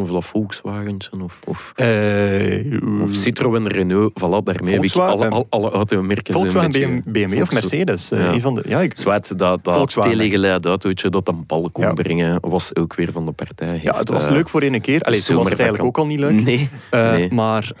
[0.00, 1.10] of dat Volkswagentje?
[1.22, 4.12] Of, of, Eh, of Citroën, Renault.
[4.20, 8.10] Voilà, daarmee heb ik alle, alle, alle automerken Volkswagen, BMW, BMW of Mercedes.
[8.10, 8.38] eh, Ja.
[8.40, 8.96] van de, ja, ik,
[9.36, 11.92] dat, dat telegeleid autootje dat een bal kon Ja.
[11.92, 13.80] brengen, was ook weer van de partij.
[13.82, 15.00] ja, het was leuk voor één keer.
[15.00, 16.42] Allee, toen was het eigenlijk ook al niet leuk.
[16.44, 16.68] Nee.
[16.90, 17.32] Nee.
[17.32, 17.72] Maar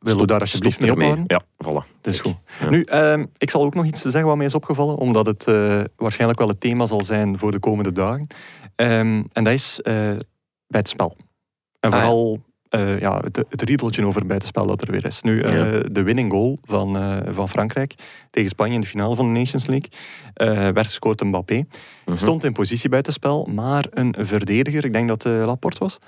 [0.00, 1.24] wil we daar alsjeblieft mee ophouden?
[1.26, 1.99] Ja, voilà.
[2.02, 2.36] Is goed.
[2.60, 2.68] Ja.
[2.70, 5.80] Nu, ehm, ik zal ook nog iets zeggen wat mij is opgevallen, omdat het eh,
[5.96, 8.26] waarschijnlijk wel het thema zal zijn voor de komende dagen.
[8.76, 9.94] Ehm, en dat is eh,
[10.66, 11.16] bij het spel.
[11.80, 15.06] En Ah, vooral eh, ja, het, het riedeltje over bij het spel dat er weer
[15.06, 15.22] is.
[15.22, 15.82] Nu, Ja.
[15.92, 16.98] de winning goal van,
[17.34, 17.94] van Frankrijk
[18.30, 19.90] tegen Spanje in de finale van de Nations League
[20.72, 21.64] werd gescoord door Mbappé.
[22.06, 22.16] Mhm.
[22.16, 25.98] Stond in positie buitenspel, maar een verdediger, ik denk dat het Laporte was,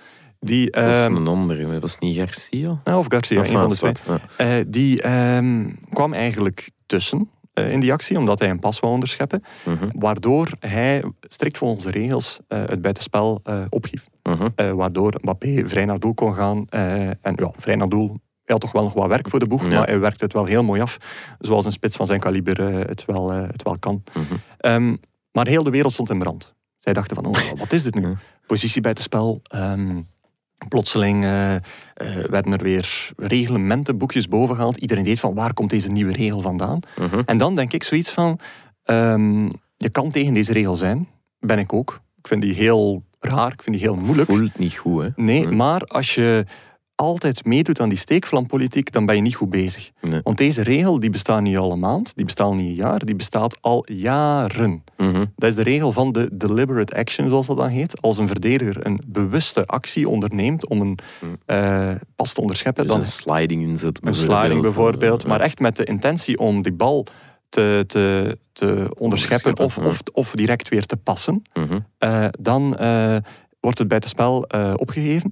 [0.43, 0.71] die...
[0.71, 2.81] Dat was ehm, een andere, dat was niet Garcia?
[2.85, 3.93] nou, of Garcia, Of een van de twee.
[4.07, 4.21] ja.
[4.59, 8.93] Eh, die ehm, kwam eigenlijk tussen eh, in die actie, omdat hij een pas wou
[8.93, 9.43] onderscheppen.
[9.65, 14.07] Mhm, Waardoor hij, strikt volgens de regels, eh, het buitenspel ophief.
[14.23, 14.49] mhm.
[14.55, 16.67] Eh, waardoor Mbappé vrij naar doel kon gaan.
[16.69, 18.09] en ja, vrij naar doel.
[18.45, 19.69] Hij had toch wel nog wat werk voor de boeg, Ja.
[19.69, 20.97] maar hij werkte het wel heel mooi af.
[21.39, 24.03] Zoals een spits van zijn kaliber het, wel, het wel kan.
[24.13, 24.35] Mhm.
[24.59, 24.97] Ehm,
[25.33, 26.55] maar heel de wereld stond in brand.
[26.79, 28.17] Zij dachten van, oh, wat is dit nu?
[28.47, 29.43] Positie bij het spel.
[30.69, 31.61] Plotseling eh, eh,
[32.31, 34.77] werden er weer reglementenboekjes bovengehaald.
[34.77, 36.81] Iedereen deed van, waar komt deze nieuwe regel vandaan?
[36.99, 37.21] Mhm.
[37.25, 38.39] En dan denk ik zoiets van,
[38.85, 39.45] ehm,
[39.77, 41.09] je kan tegen deze regel zijn.
[41.39, 42.01] Ben ik ook.
[42.19, 44.31] Ik vind die heel raar, ik vind die heel moeilijk.
[44.31, 45.09] Voelt niet goed, hè?
[45.17, 45.55] Nee, Nee.
[45.55, 46.47] maar als je
[46.95, 49.91] altijd meedoet aan die steekvlampolitiek, dan ben je niet goed bezig.
[50.01, 50.21] Nee.
[50.23, 53.15] Want deze regel die bestaat niet al een maand, die bestaat niet een jaar, die
[53.17, 54.85] bestaat al jaren.
[54.97, 55.25] Mhm.
[55.37, 58.01] Dat is de regel van de deliberate action, zoals dat dan heet.
[58.03, 61.37] Als een verdediger een bewuste actie onderneemt om een Mm.
[61.47, 63.99] eh, pas te onderscheppen, Dus dan een sliding inzet.
[64.03, 65.29] een sliding bijvoorbeeld, Ja.
[65.29, 67.07] maar echt met de intentie om die bal
[67.49, 71.79] te, te, te onderscheppen of, of, of direct weer te passen, Mhm.
[71.99, 73.17] eh, dan eh,
[73.61, 75.31] wordt het buitenspel eh opgegeven.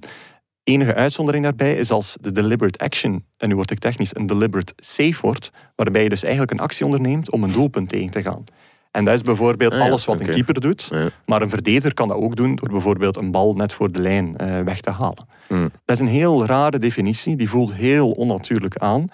[0.63, 4.73] Enige uitzondering daarbij is als de deliberate action, en nu word ik technisch, een deliberate
[4.77, 8.43] save wordt, waarbij je dus eigenlijk een actie onderneemt om een doelpunt tegen te gaan.
[8.91, 11.09] En dat is bijvoorbeeld Ah ja, alles wat een keeper doet, Ja.
[11.25, 14.37] maar een verdediger kan dat ook doen door bijvoorbeeld een bal net voor de lijn
[14.37, 15.27] eh, weg te halen.
[15.47, 15.71] Mm.
[15.85, 19.07] Dat is een heel rare definitie, die voelt heel onnatuurlijk aan.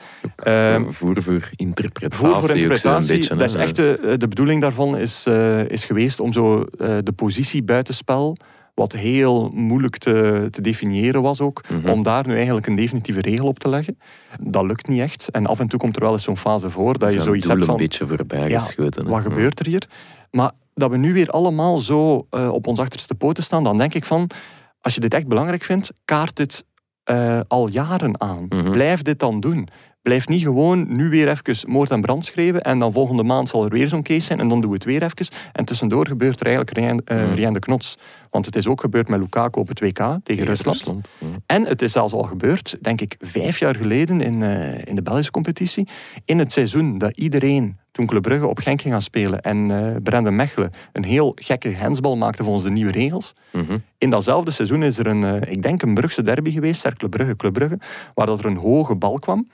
[0.87, 2.25] Voer voor interpretatie.
[2.25, 6.19] Voer voor interpretatie, beetje, dat is echt de, de bedoeling daarvan is, eh, is geweest
[6.19, 8.37] om zo eh, de positie buitenspel,
[8.77, 11.89] wat heel moeilijk te, te definiëren was ook, Mhm.
[11.89, 13.99] om daar nu eigenlijk een definitieve regel op te leggen.
[14.39, 15.29] Dat lukt niet echt.
[15.29, 17.63] En af en toe komt er wel eens zo'n fase voor dat je zoiets hebt
[17.65, 19.03] van, een beetje voorbij ja, geschoten.
[19.05, 19.09] hè.
[19.09, 19.29] wat Ja.
[19.29, 19.87] gebeurt er hier?
[20.31, 23.93] Maar dat we nu weer allemaal zo eh, op ons achterste poten staan, dan denk
[23.93, 24.29] ik van,
[24.81, 26.65] als je dit echt belangrijk vindt, kaart dit
[27.03, 28.45] eh, al jaren aan.
[28.49, 28.71] Mhm.
[28.71, 29.67] Blijf dit dan doen.
[30.07, 33.63] Blijf niet gewoon nu weer even moord en brand schrijven en dan volgende maand zal
[33.63, 35.27] er weer zo'n case zijn en dan doen we het weer even.
[35.53, 37.33] En tussendoor gebeurt er eigenlijk rien, Mhm.
[37.33, 37.97] rien de knots.
[38.29, 40.83] Want het is ook gebeurd met Lukaku op het WK tegen Tegen Rusland.
[41.19, 41.27] ja.
[41.45, 45.01] En het is zelfs al gebeurd, denk ik, vijf jaar geleden in, eh, in de
[45.01, 45.87] Belgische competitie.
[46.25, 49.67] In het seizoen dat iedereen, toen Club Brugge op Genk ging gaan spelen en
[50.03, 53.33] Brandon Mechelen een heel gekke hensbal maakte volgens de nieuwe regels.
[53.51, 53.77] Mhm.
[53.97, 57.35] In datzelfde seizoen is er een, eh, ik denk een Brugse derby geweest, Cercle Brugge,
[57.35, 57.79] Club Brugge,
[58.13, 59.47] waar dat er een hoge bal kwam.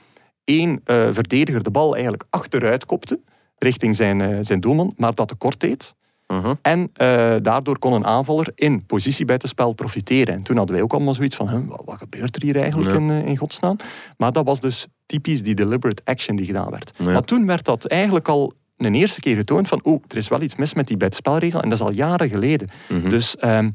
[0.45, 3.19] Eén eh, verdediger de bal eigenlijk achteruit kopte,
[3.57, 5.95] richting zijn, eh, zijn doelman, maar dat te kort deed.
[6.27, 6.53] Mhm.
[6.61, 10.33] En eh, daardoor kon een aanvaller in positie bij het spel profiteren.
[10.33, 12.97] En toen hadden wij ook allemaal zoiets van, "Huh, wat, gebeurt er hier eigenlijk Ja.
[12.97, 13.75] in, in godsnaam?
[14.17, 16.91] Maar dat was dus typisch die deliberate action die gedaan werd.
[16.97, 17.11] Ja.
[17.11, 20.41] Maar toen werd dat eigenlijk al een eerste keer getoond van oeh, er is wel
[20.41, 22.69] iets mis met die buitenspelregel en dat is al jaren geleden.
[22.89, 23.09] Mhm.
[23.09, 23.69] Dus ehm,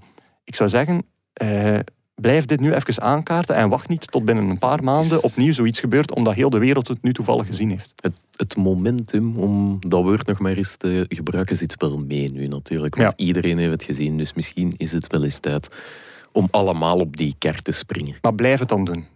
[0.44, 1.04] ik zou zeggen,
[2.20, 5.80] blijf dit nu even aankaarten en wacht niet tot binnen een paar maanden opnieuw zoiets
[5.80, 7.92] gebeurt, omdat heel de wereld het nu toevallig gezien heeft.
[7.96, 12.46] Het, het momentum om dat woord nog maar eens te gebruiken zit wel mee nu
[12.46, 12.96] natuurlijk.
[12.96, 15.68] Want iedereen heeft het gezien, dus misschien is het wel eens tijd
[16.32, 18.16] om allemaal op die kar te springen.
[18.22, 19.06] Maar blijf het dan doen.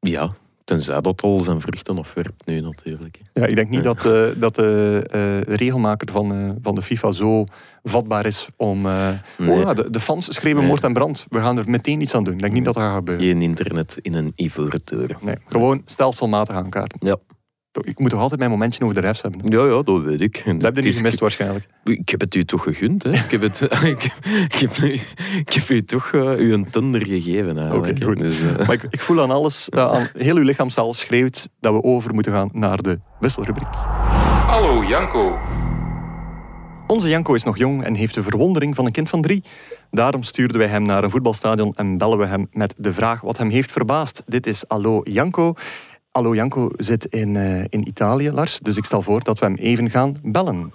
[0.00, 0.34] Ja,
[0.70, 3.18] tenzij dat al zijn vruchten afwerpt nu natuurlijk.
[3.32, 3.40] hè.
[3.40, 3.92] Ja, ik denk niet Ja.
[3.92, 7.44] dat, eh, dat de eh, regelmaker van, eh, van de FIFA zo
[7.82, 8.82] vatbaar is om...
[8.82, 9.50] Nee.
[9.50, 10.70] oh ja, de, de fans schreeuwen Nee.
[10.70, 11.26] moord en brand.
[11.28, 12.34] We gaan er meteen iets aan doen.
[12.34, 13.24] Ik denk niet dat dat gaat gebeuren.
[13.24, 15.16] Geen internet in een ivoren toren.
[15.20, 16.98] Nee, gewoon stelselmatig aankaarten.
[17.06, 17.16] Ja.
[17.72, 19.40] Ik moet toch altijd mijn momentje over de refs hebben.
[19.48, 20.32] Ja, ja, dat weet ik.
[20.34, 21.66] Dat heb je Het niet is- gemist waarschijnlijk.
[21.84, 23.10] Ik heb het u toch gegund, hè?
[23.12, 24.14] Ik heb, het, ik, heb,
[24.50, 24.76] ik, heb,
[25.38, 27.58] ik heb u toch eh, u een tender gegeven.
[27.58, 27.92] Eigenlijk.
[27.96, 28.18] Oké, goed.
[28.18, 31.72] Dus, eh, Maar ik, ik voel aan alles, eh, aan heel uw lichaamstaal schreeuwt dat
[31.72, 33.74] we over moeten gaan naar de wisselrubriek.
[34.46, 35.38] Hallo Janko.
[36.86, 39.44] Onze Janko is nog jong en heeft de verwondering van een kind van drie.
[39.90, 43.38] Daarom stuurden wij hem naar een voetbalstadion en bellen we hem met de vraag wat
[43.38, 44.22] hem heeft verbaasd.
[44.26, 45.54] Dit is Allo Janko.
[46.12, 48.58] Allo Janko zit in, eh, in Italië, Lars.
[48.58, 50.72] Dus ik stel voor dat we hem even gaan bellen.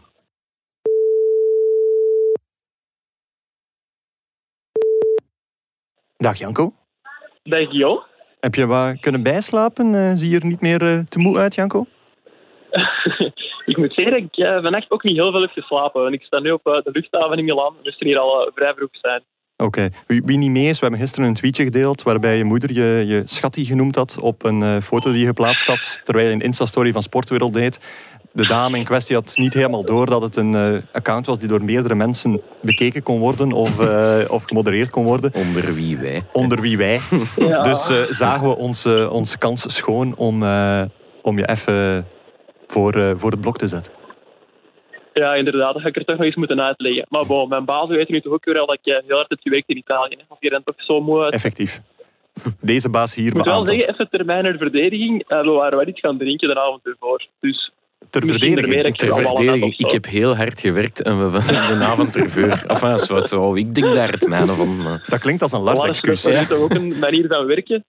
[6.17, 6.73] Dag Janko.
[7.43, 8.03] Dag Jo.
[8.39, 9.95] Heb je wat kunnen bijslapen?
[9.95, 11.85] Eh, zie je er niet meer eh, te moe uit, Janko?
[13.71, 16.05] ik moet zeggen ik eh, vannacht ook niet heel veel heb geslapen.
[16.05, 17.75] En ik sta nu op de luchthaven in Milaan.
[17.81, 19.23] Dus er hier al vrij vroeg zijn.
[19.57, 19.89] Oké.
[20.07, 23.05] Wie, wie niet mee is, we hebben gisteren een tweetje gedeeld waarbij je moeder je,
[23.07, 26.41] je schattie genoemd had op een eh, foto die je geplaatst had terwijl je een
[26.41, 27.79] Insta-story van Sportwereld deed.
[28.31, 31.47] De dame in kwestie had niet helemaal door dat het een eh, account was die
[31.47, 35.33] door meerdere mensen bekeken kon worden of, eh, of gemodereerd kon worden.
[35.33, 36.23] onder wie wij.
[36.31, 36.99] Onder wie wij.
[37.35, 37.61] Ja.
[37.61, 40.81] Dus eh, zagen we onze, onze kans schoon om, eh,
[41.21, 42.07] om je even
[42.67, 43.91] voor, eh, voor het blok te zetten.
[45.23, 45.73] Ja, inderdaad.
[45.73, 47.05] Dat ga ik er toch nog eens moeten uitleggen.
[47.09, 49.29] Maar bon, mijn baas weet nu toch ook weer al dat ik eh, heel hard
[49.29, 50.15] heb gewerkt in Italië.
[50.17, 50.23] hè.
[50.27, 51.33] Of je rent toch zo moe uit.
[51.33, 51.81] Effectief.
[52.61, 55.23] Deze baas hier Ik moet wel zeggen, even termijn naar de verdediging.
[55.27, 57.25] eh, we waren wel iets gaan drinken de avond ervoor.
[57.39, 57.71] Dus
[58.09, 58.95] Ter verdediging.
[58.97, 59.95] Ter er verdediging, ik zo.
[59.95, 62.63] heb heel hard gewerkt en we waren de avond ervoor.
[62.71, 64.77] Enfin, wat, oh, ik denk daar het mijne van.
[64.83, 66.21] maar- Dat klinkt als een Lars, Lars-excuus.
[66.21, 67.83] dat is toch ook een manier van werken.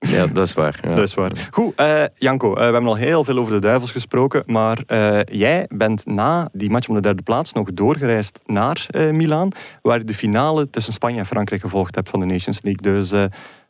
[0.00, 0.78] Ja, dat is waar.
[0.82, 0.94] Ja.
[0.94, 1.48] Dat is waar.
[1.50, 5.20] Goed, eh, Janko, eh, we hebben al heel veel over de duivels gesproken, maar eh,
[5.24, 9.50] jij bent na die match om de derde plaats nog doorgereisd naar eh Milaan,
[9.82, 12.92] waar je de finale tussen Spanje en Frankrijk gevolgd hebt van de Nations League.
[12.92, 13.24] Dus eh,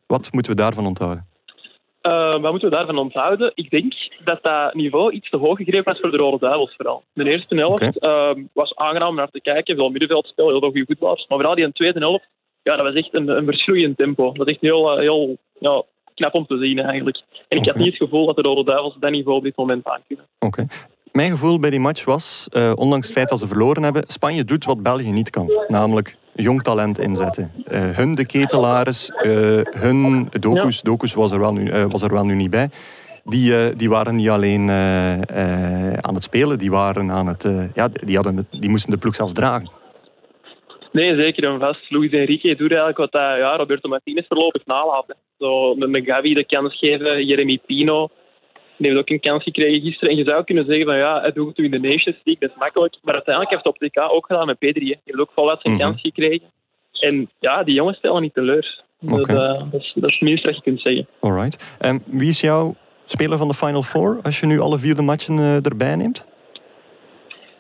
[0.07, 1.28] wat moeten we daarvan onthouden?
[2.43, 3.53] Wat moeten we daarvan onthouden?
[3.55, 3.93] Ik denk
[4.24, 7.03] dat dat niveau iets te hoog gegrepen was voor de Rode Duivels vooral.
[7.12, 7.99] De eerste helft Oké.
[8.07, 9.76] eh, was aangenaam om naar te kijken.
[9.76, 11.26] Veel middenveldspel, heel veel goede voetballers.
[11.28, 12.28] Maar vooral die in de tweede helft,
[12.62, 14.33] ja, dat was echt een, een verschroeiend tempo.
[14.33, 15.83] Dat is echt heel, heel ja,
[16.21, 17.23] knap om te zien eigenlijk.
[17.49, 17.83] En ik had Oké.
[17.83, 20.27] niet het gevoel dat de Rode Duivels dat niveau op dit moment aan kunnen.
[20.39, 20.66] Oké.
[21.12, 24.45] Mijn gevoel bij die match was, eh, ondanks het feit dat ze verloren hebben, Spanje
[24.45, 25.53] doet wat België niet kan.
[25.68, 27.53] Namelijk jong talent inzetten.
[27.66, 32.25] Eh, hun de ketelaars, eh, hun Dokus, Dokus was er wel nu, was er wel
[32.25, 32.71] nu niet bij.
[33.25, 34.71] Die, die waren niet alleen
[36.01, 39.33] aan het spelen, die, waren aan het, ja, die, hadden die moesten de ploeg zelfs
[39.33, 39.71] dragen.
[40.93, 41.91] Nee, zeker en vast.
[41.91, 45.14] Luis Enrique doet eigenlijk wat hij, ja, Roberto Martinez voorlopig nalaat.
[45.38, 48.09] Zo met met Gavi de kans geven, Jeremy Pino.
[48.76, 50.11] Die heeft ook een kans gekregen gisteren.
[50.11, 52.51] En je zou kunnen zeggen van ja, hij doet het in de Nations League, dat
[52.51, 52.97] is makkelijk.
[53.03, 54.61] Maar uiteindelijk heeft hij op TK ook gedaan met P3.
[54.61, 54.70] hè.
[54.72, 55.82] Die heeft ook voluit zijn Mhm.
[55.82, 56.47] kans gekregen.
[57.01, 58.82] En ja, die jongens stellen niet teleur.
[59.01, 59.34] Dat, eh,
[59.70, 61.07] dat, is, dat is het minste dat je kunt zeggen.
[61.20, 61.76] Alright.
[61.78, 62.74] En wie is jouw
[63.05, 66.26] speler van de Final Four als je nu alle vier de matchen eh, erbij neemt?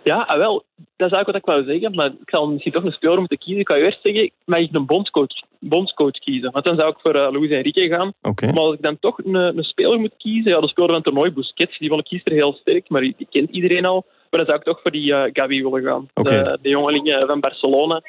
[0.02, 0.64] Ja, ah, wel,
[0.96, 1.94] dat is eigenlijk wat ik wou zeggen.
[1.94, 3.60] Maar ik zal misschien toch een speler moeten kiezen.
[3.60, 6.50] Ik kan eerst zeggen, mag ik een bondscoach, bondscoach kiezen?
[6.52, 8.12] Want dan zou ik voor uh, Luis Enrique gaan.
[8.22, 8.46] Oké.
[8.46, 11.04] Maar als ik dan toch een, een speler moet kiezen, ja, de speler van het
[11.04, 14.04] toernooi, Busquets, die vond ik gisteren heel sterk, maar die, die kent iedereen al.
[14.30, 16.08] Maar dan zou ik toch voor die eh Gavi willen gaan.
[16.12, 18.02] De, de jongeling eh, van Barcelona.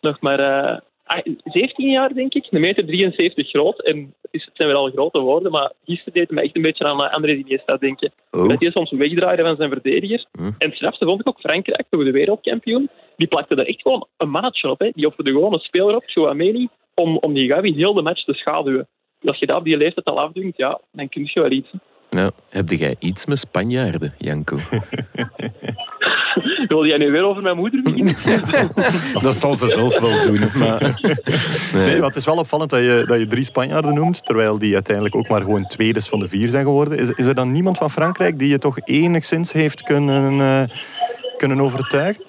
[0.00, 2.46] Nog maar 17 jaar, denk ik.
[2.50, 3.82] Een meter 73 groot.
[3.82, 6.56] En het, is, het zijn wel al grote woorden, maar gisteren deed het me echt
[6.56, 8.12] een beetje aan uh, André Iniesta denken.
[8.30, 8.48] Oh.
[8.48, 10.26] Dat hij soms wegdraaide van zijn verdediger.
[10.32, 10.44] Hm.
[10.44, 12.88] En het strafste vond ik ook Frankrijk, toch de wereldkampioen.
[13.16, 14.78] Die plakte er echt gewoon een mannetje op.
[14.78, 14.90] Hè.
[14.94, 18.34] Die offerde gewoon een speler op, Chouameni, om, om die Gavi heel de match te
[18.34, 18.88] schaduwen.
[19.24, 21.70] Als je dat op die leeftijd al afdwingt, ja, dan kun je wel iets.
[22.10, 24.56] Ja, heb jij iets met Spanjaarden, Janko?
[26.68, 28.14] Wil jij nu weer over mijn moeder beginnen?
[29.22, 30.50] dat zal ze zelf wel doen.
[30.54, 31.00] Maar...
[31.74, 32.02] Nee.
[32.02, 35.28] Het is wel opvallend dat je, dat je drie Spanjaarden noemt, terwijl die uiteindelijk ook
[35.28, 36.98] maar gewoon tweedes van de vier zijn geworden.
[36.98, 40.76] Is, is er dan niemand van Frankrijk die je toch enigszins heeft kunnen, eh,
[41.36, 42.24] kunnen overtuigen?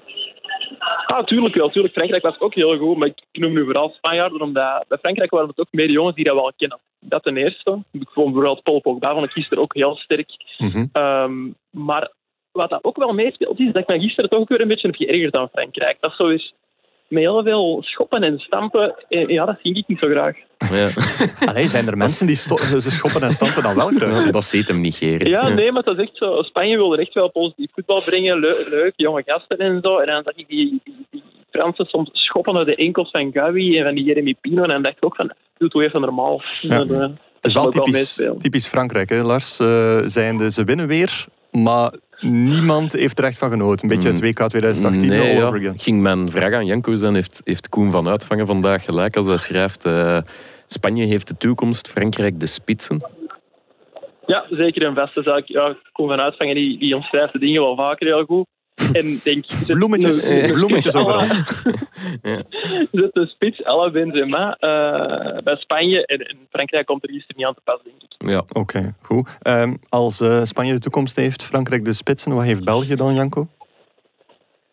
[1.05, 1.69] Ah, tuurlijk wel.
[1.69, 2.97] Tuurlijk, Frankrijk was ook heel goed.
[2.97, 6.25] Maar ik noem nu vooral Spanjaarden, omdat bij Frankrijk waren het ook meer jongens die
[6.25, 6.79] dat wel kennen.
[6.99, 7.83] Dat ten eerste.
[7.91, 10.29] Ik vond bijvoorbeeld Paul Pogba vond ik gisteren ook heel sterk.
[10.57, 10.86] Mhm.
[10.91, 11.33] Ehm,
[11.69, 12.11] maar
[12.56, 14.88] wat dat ook wel meespeelt, is dat ik me gisteren toch ook weer een beetje
[14.88, 15.97] heb geërgerd aan Frankrijk.
[15.99, 16.53] Dat is zo eens
[17.08, 18.95] met heel veel schoppen en stampen.
[19.10, 20.36] eh, Ja, dat zie ik niet zo graag.
[20.72, 20.89] Ja.
[21.49, 24.24] Allee, zijn er mensen die ze schoppen en stampen dan wel kruis?
[24.24, 25.28] Ja, dat ziet hem niet, Gerrit.
[25.28, 26.41] Ja, nee, maar dat is echt zo.
[26.43, 28.39] Spanje wilde echt wel positief voetbal brengen.
[28.39, 29.97] Leu- leuk, jonge gasten en zo.
[29.97, 33.78] En dan zag ik die, die, die Fransen soms schoppen naar de enkels van Gavi
[33.78, 34.62] en van die Jeremy Pino.
[34.64, 36.41] En dan dacht ik ook van, doe toch even normaal.
[36.62, 36.78] Ja.
[36.78, 37.53] Dat, eh, Het dat is
[38.18, 39.60] wel typisch, Frankrijk, hè, Lars.
[39.60, 41.91] Eh, zijnde, ze winnen weer, maar
[42.32, 43.89] niemand heeft er echt van genoten.
[43.89, 45.45] Een beetje het WK 2018 Nee, all ja.
[45.45, 45.80] over again.
[45.80, 49.38] Ging mijn vraag aan Janko zijn, heeft, heeft Koen van Uitvangen vandaag gelijk als hij
[49.38, 50.17] schrijft eh,
[50.67, 53.01] Spanje heeft de toekomst, Frankrijk de spitsen.
[54.26, 55.15] Ja, zeker en vast.
[55.15, 58.45] Dus ik, ja, kom van uitvangen, die, die omschrijft de dingen wel vaker heel goed.
[58.91, 61.26] En denk, zet Bloemetjes, een- bloemetjes à la- overal.
[62.91, 66.05] Zet de spits, la Benzema, eh, bij Spanje.
[66.05, 68.30] En, en Frankrijk komt er gisteren niet aan te pas, denk ik.
[68.30, 68.43] Ja.
[68.53, 69.38] Oké, goed.
[69.41, 73.47] Ehm, als eh, Spanje de toekomst heeft, Frankrijk de spitsen, wat heeft België dan, Janko?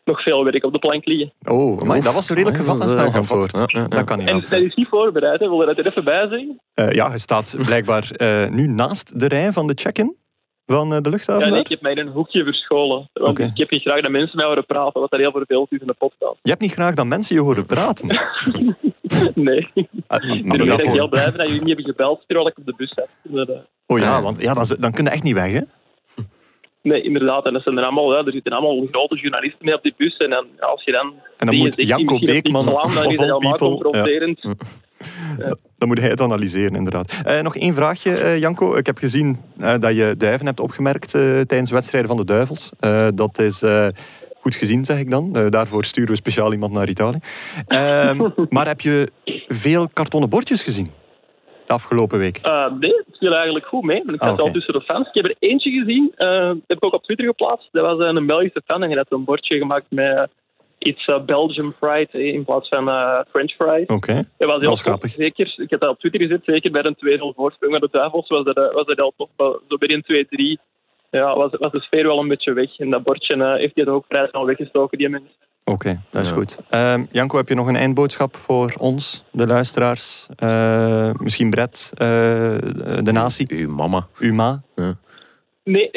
[0.04, 1.32] Nog veel werk op de plank liggen.
[1.44, 3.56] Oh, amai, dat was een redelijk Ja, gevat en snel eh, antwoord.
[3.56, 3.86] Ja, ja, ja.
[3.88, 5.48] Dat kan niet En dat is niet voorbereid, hè.
[5.48, 6.60] wil je dat er even bij zeggen?
[6.74, 10.16] Eh, ja, hij staat blijkbaar eh, nu naast de rij van de check-in
[10.72, 11.46] van eh, de luchthaven.
[11.46, 13.10] Ja, nee, ik heb mij in een hoekje verscholen.
[13.12, 15.80] Want ik heb niet graag dat mensen mij horen praten, wat er heel vervelend is
[15.80, 16.38] in de podcast.
[16.42, 18.08] Je hebt niet graag dat mensen je horen praten.
[19.34, 19.68] Nee.
[20.06, 22.58] Ah, maar Ik ben daarvoor- heel blij ben dat jullie niet hebben gebeld terwijl ik
[22.58, 23.08] op de bus zat.
[23.48, 23.54] Eh,
[23.86, 25.60] Oh ja, want ja, is- dan kun je echt niet weg, hè?
[26.82, 27.46] Nee, inderdaad.
[27.46, 30.16] En dat zijn er allemaal, ja, er zitten allemaal grote journalisten mee op die bus.
[30.16, 31.14] En dan, als je dan...
[31.36, 34.02] En dan moet Janko Beekman, dan of all helemaal people,
[35.78, 37.20] Dan moet hij het analyseren, inderdaad.
[37.24, 38.76] Eh, nog één vraagje, eh, Janko.
[38.76, 42.70] Ik heb gezien eh, dat je duiven hebt opgemerkt tijdens wedstrijden van de Duivels.
[43.14, 43.62] Dat is
[44.40, 45.32] goed gezien, zeg ik dan.
[45.50, 47.18] Daarvoor sturen we speciaal iemand naar Italië.
[47.66, 49.12] Ehm, maar heb je
[49.48, 50.90] veel kartonnen bordjes gezien
[51.66, 52.40] de afgelopen week?
[52.78, 54.02] Nee, het viel eigenlijk goed mee.
[54.06, 55.08] Ik Ah, zat al tussen de fans.
[55.08, 57.68] Ik heb er eentje gezien, dat heb ik ook op Twitter geplaatst.
[57.72, 60.30] Dat was een Belgische fan en die had een bordje gemaakt met
[60.82, 63.86] iets eh, Belgian fried in plaats van eh, French fries.
[63.86, 64.28] Oké.
[64.38, 65.10] Dat was heel grappig.
[65.10, 68.28] Zeker, ik heb dat op Twitter gezet, zeker bij een 2-0 voorsprong met de Duivels
[68.28, 69.28] was dat, eh, was dat heel tof.
[69.36, 70.58] Maar Zo bij een 2-3
[71.10, 72.78] ja, was, was de sfeer wel een beetje weg.
[72.78, 75.24] En dat bordje eh, heeft hij er ook vrij snel weggestoken, die mens.
[75.64, 76.34] Oké, dat is Ja.
[76.34, 76.58] goed.
[76.70, 80.26] Ehm, Janko, heb je nog een eindboodschap voor ons, de luisteraars?
[80.36, 82.06] Eh, misschien Brett, eh,
[83.02, 84.06] de natie, Uw mama.
[84.18, 84.62] UMA?
[85.64, 85.90] Nee,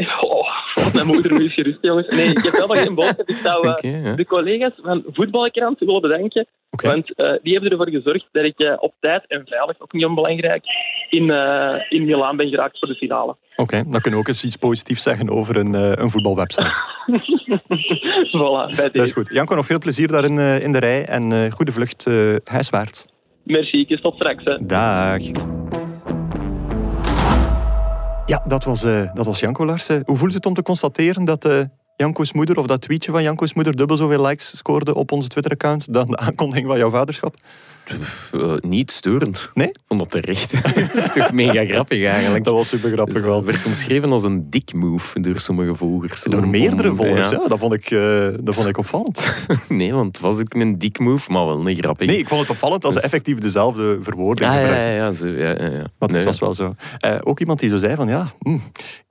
[0.93, 2.15] mijn moeder is gerust, jongens.
[2.15, 3.29] Nee, ik heb wel nog geen boodschap.
[3.29, 6.47] Ik zou eh, de collega's van Voetbalkrant willen bedanken.
[6.69, 10.05] Want eh, die hebben ervoor gezorgd dat ik eh, op tijd en veilig, ook niet
[10.05, 10.63] onbelangrijk,
[11.09, 11.29] in,
[11.89, 13.35] in Milaan ben geraakt voor de finale.
[13.55, 16.83] Oké, dan kunnen we ook eens iets positiefs zeggen over een, een voetbalwebsite.
[18.35, 19.29] voilà, bij Dat is goed.
[19.29, 22.05] Janko, nog veel plezier daar in, in de rij en goede vlucht
[22.43, 23.07] huiswaarts.
[23.43, 24.43] Merci, ik tot straks.
[24.43, 24.65] Hè.
[24.65, 25.21] Dag.
[28.27, 30.01] Ja, dat was, eh, dat was Janko Larsen.
[30.05, 31.61] Hoe voelt het om te constateren dat eh,
[31.95, 35.93] Janko's moeder, of dat tweetje van Janko's moeder, dubbel zoveel likes scoorde op onze Twitter-account
[35.93, 37.35] dan de aankondiging van jouw vaderschap?
[38.31, 39.51] Eh, niet storend.
[39.53, 39.67] Nee?
[39.67, 40.51] Ik vond dat terecht.
[40.93, 42.43] dat is toch mega grappig eigenlijk.
[42.43, 43.35] Dat was super grappig Dus, wel.
[43.35, 46.23] Het werd omschreven als een dik move door sommige volgers.
[46.23, 47.39] Door Om- meerdere om- volgers, ja.
[47.41, 47.47] ja.
[47.47, 49.31] Dat, vond ik, eh, dat vond ik opvallend.
[49.69, 52.07] Nee, want het was ook een dik move, maar wel een grappig.
[52.07, 54.93] Nee, ik vond het opvallend als ze Dus- effectief dezelfde verwoording Ah, ja, gebruikten.
[54.95, 55.87] ja, ja, zo, ja, ja, ja.
[56.07, 56.75] Nee, het was wel zo.
[56.99, 58.57] Eh, ook iemand die zo zei van, ja, hm,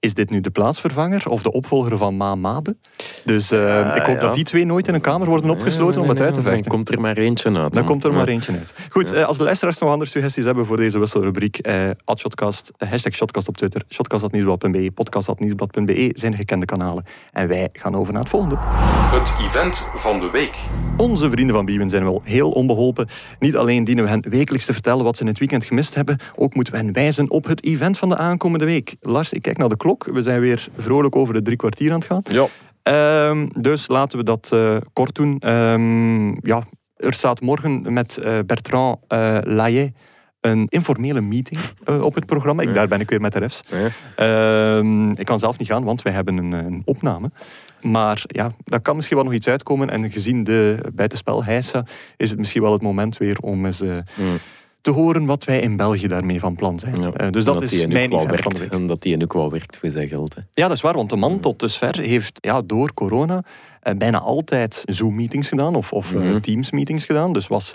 [0.01, 2.77] is dit nu de plaatsvervanger of de opvolger van Ma Mabe?
[3.25, 4.21] Dus eh, Ja, ik hoop ja.
[4.21, 6.63] dat die twee nooit in een kamer worden opgesloten Nee, om het uit te vechten.
[6.63, 7.75] Dan komt er maar eentje uit.
[7.75, 8.17] Dan komt er Ja.
[8.17, 8.64] maar eentje uit.
[8.91, 12.73] Goed, eh, als de luisteraars nog andere suggesties hebben voor deze wisselrubriek, eh, at Shotcast,
[12.77, 17.05] eh, hashtag Shotcast op Twitter, shotcast.nieuwsblad.be, podcast.nieuwsblad.be zijn de gekende kanalen.
[17.33, 18.57] En wij gaan over naar het volgende.
[18.59, 20.57] Het event van de week.
[20.97, 23.09] Onze vrienden van Biewen zijn wel heel onbeholpen.
[23.39, 26.19] Niet alleen dienen we hen wekelijks te vertellen wat ze in het weekend gemist hebben,
[26.37, 28.97] ook moeten we hen wijzen op het event van de aankomende week.
[29.01, 30.05] Lars, ik kijk naar de klok.
[30.05, 32.23] We zijn weer vrolijk over de drie kwartier aan het gaan.
[32.31, 32.47] Ja.
[32.85, 35.39] Ehm, dus laten we dat eh, kort doen.
[35.39, 36.63] Ehm, ja,
[37.05, 39.93] er staat morgen met eh, Bertrand uh, Laillet
[40.41, 42.63] een informele meeting eh, op het programma.
[42.63, 42.75] Ik.
[42.75, 43.63] Daar ben ik weer met de refs.
[44.17, 47.31] Ehm, ik kan zelf niet gaan, want wij hebben een, een opname.
[47.81, 49.91] Maar ja, daar kan misschien wel nog iets uitkomen.
[49.91, 51.85] En gezien de buitenspel heisa,
[52.17, 54.39] is het misschien wel het moment weer om eens Mm.
[54.85, 57.01] Te horen wat wij in België daarmee van plan zijn.
[57.01, 57.13] Ja.
[57.13, 58.73] Eh, dus dat, is mijn event van werkt, de week.
[58.73, 60.35] En dat die ook wel werkt voor zijn geld.
[60.35, 60.41] Hè.
[60.53, 63.45] Ja, dat is waar, want de man tot dusver heeft ja, door corona
[63.81, 66.41] eh, bijna altijd Zoom-meetings gedaan of, of eh, Mhm.
[66.41, 67.33] Teams-meetings gedaan.
[67.33, 67.73] Dus was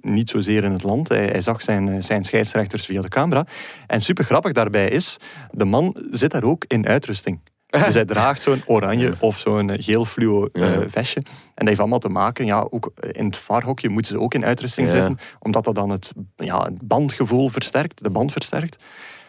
[0.00, 1.08] niet zozeer in het land.
[1.08, 3.46] Hij, hij zag zijn, zijn scheidsrechters via de camera.
[3.86, 5.16] En super grappig daarbij is,
[5.50, 7.40] de man zit daar ook in uitrusting.
[7.84, 10.88] Dus hij draagt zo'n oranje of zo'n eh, geel fluo eh, Ja.
[10.88, 11.20] vestje.
[11.20, 14.44] En dat heeft allemaal te maken, ja, ook in het vaarhokje moeten ze ook in
[14.44, 14.92] uitrusting Ja.
[14.94, 18.76] zitten, omdat dat dan het, ja, het bandgevoel versterkt, de band versterkt.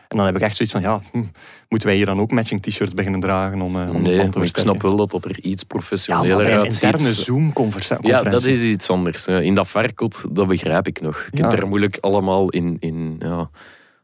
[0.07, 1.23] En dan heb ik echt zoiets van, ja, hm,
[1.67, 4.33] moeten wij hier dan ook matching t-shirts beginnen dragen om, uh, om nee, de band
[4.33, 6.83] te ik snap wel dat dat er iets Ja, professioneler maar bij een uitziet.
[6.83, 8.07] interne Zoom-conferentie.
[8.07, 9.27] Ja, dat is iets anders.
[9.27, 11.27] In dat varkot, dat begrijp ik nog.
[11.31, 11.57] Je kunt Ja.
[11.59, 13.49] er moeilijk allemaal in, in ja,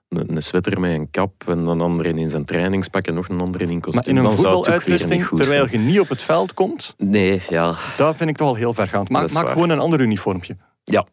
[0.10, 3.40] een, een sweater met een kap en een andere in zijn trainingspak en nog een
[3.40, 3.94] andere in kostuum.
[3.96, 7.74] Maar in een Dan voetbaluitrusting, terwijl je niet op het veld komt, Nee, ja.
[7.98, 9.10] dat vind ik toch al heel vergaand.
[9.10, 10.58] Maak, maak gewoon een ander uniformpje.
[10.84, 11.06] Ja.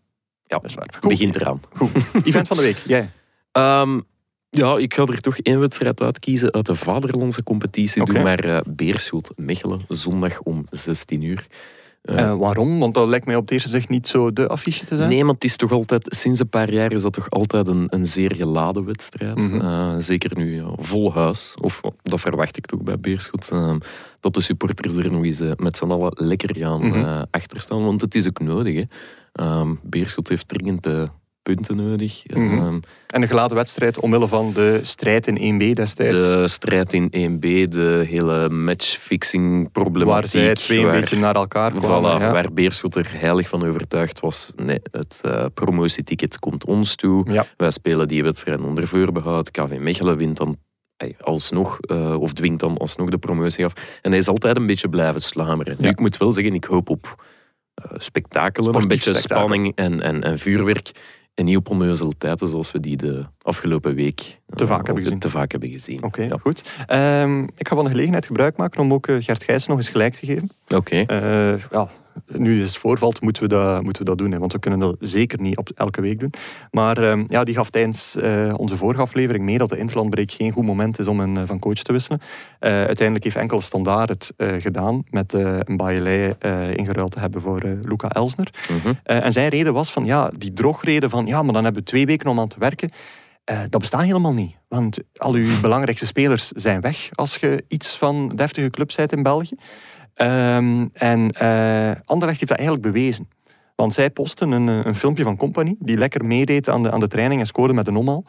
[0.42, 0.94] Ja, Dat is waar.
[1.00, 1.60] Goed, begint eraan.
[1.72, 1.90] goed.
[2.24, 3.10] Event van de week, jij.
[3.52, 4.00] Ehm,
[4.50, 8.02] ja, ik ga er toch één wedstrijd uitkiezen uit de vaderlandse competitie.
[8.02, 8.12] Oké.
[8.12, 11.46] Doe maar eh Beerschot Mechelen, zondag om 16 uur.
[12.02, 12.78] Eh, Eh, waarom?
[12.78, 15.08] Want dat lijkt mij op het eerste zicht niet zo de affiche te zijn.
[15.08, 17.86] Nee, maar het is toch altijd, sinds een paar jaar is dat toch altijd een,
[17.90, 19.36] een zeer geladen wedstrijd.
[19.36, 19.60] Mhm.
[19.60, 23.50] Eh, zeker nu ja, vol huis, of dat verwacht ik toch bij Beerschot.
[24.20, 26.98] dat de supporters er nog eens met z'n allen lekker gaan Mhm.
[27.04, 28.74] eh, achter staan, want het is ook nodig.
[28.74, 29.64] Hè.
[29.82, 30.86] Beerschot heeft dringend
[31.42, 32.22] punten nodig.
[32.26, 32.58] Mhm.
[32.58, 36.12] Ehm, En een geladen wedstrijd omwille van de strijd in 1B destijds.
[36.12, 40.14] de strijd in 1B, de hele matchfixing problematiek.
[40.14, 42.18] waar zij twee een beetje naar elkaar kwamen.
[42.18, 42.32] Voilà, ja.
[42.32, 44.50] waar Beerschot er heilig van overtuigd was.
[44.56, 47.32] Nee, het eh, promotieticket komt ons toe.
[47.32, 47.46] Ja.
[47.56, 49.50] Wij spelen die wedstrijd onder voorbehoud.
[49.50, 50.58] KV Mechelen wint dan
[51.20, 53.98] alsnog, eh, of dwingt dan alsnog de promotie af.
[54.02, 55.76] En hij is altijd een beetje blijven slameren.
[55.78, 57.24] Nu, ik moet wel zeggen, ik hoop op
[57.74, 59.46] eh spektakelen, Sportief een beetje spektakel.
[59.46, 60.90] spanning en, en, en vuurwerk.
[61.34, 65.02] En niet op onneuzeliteiten zoals we die de afgelopen week Te eh, vaak hebben op-
[65.02, 65.18] gezien.
[65.18, 66.02] Te vaak hebben gezien.
[66.02, 66.36] Oké, Ja.
[66.40, 66.62] goed.
[66.86, 69.88] Ehm, ik ga van de gelegenheid gebruik maken om ook eh, Gert Gijs nog eens
[69.88, 70.50] gelijk te geven.
[70.68, 70.96] Oké.
[71.06, 71.88] Eh, ja,
[72.26, 74.32] nu het voorvalt, moeten we dat, moeten we dat doen.
[74.32, 76.32] Hè, want we kunnen dat zeker niet op elke week doen.
[76.70, 80.52] Maar ehm, ja, die gaf tijdens eh, onze vorige aflevering mee dat de interlandbreak geen
[80.52, 82.20] goed moment is om een, eh, van coach te wisselen.
[82.58, 86.36] Eh, uiteindelijk heeft enkel Standaard het gedaan met een Bailey
[86.76, 88.50] ingeruild te hebben voor Luca Elsner.
[88.68, 88.94] Mhm.
[89.02, 92.06] En zijn reden was van, ja, die drogreden van, ja, maar dan hebben we twee
[92.06, 92.90] weken om aan te werken.
[93.44, 94.56] Dat bestaat helemaal niet.
[94.68, 99.22] Want al uw belangrijkste spelers zijn weg als je iets van deftige club bent in
[99.22, 99.56] België.
[100.14, 103.28] Ehm, en eh Anderlecht heeft dat eigenlijk bewezen.
[103.76, 107.00] Want zij posten een, eh, een filmpje van Company die lekker meedeed aan de, aan
[107.00, 108.24] de training en scoorde met een omhaal.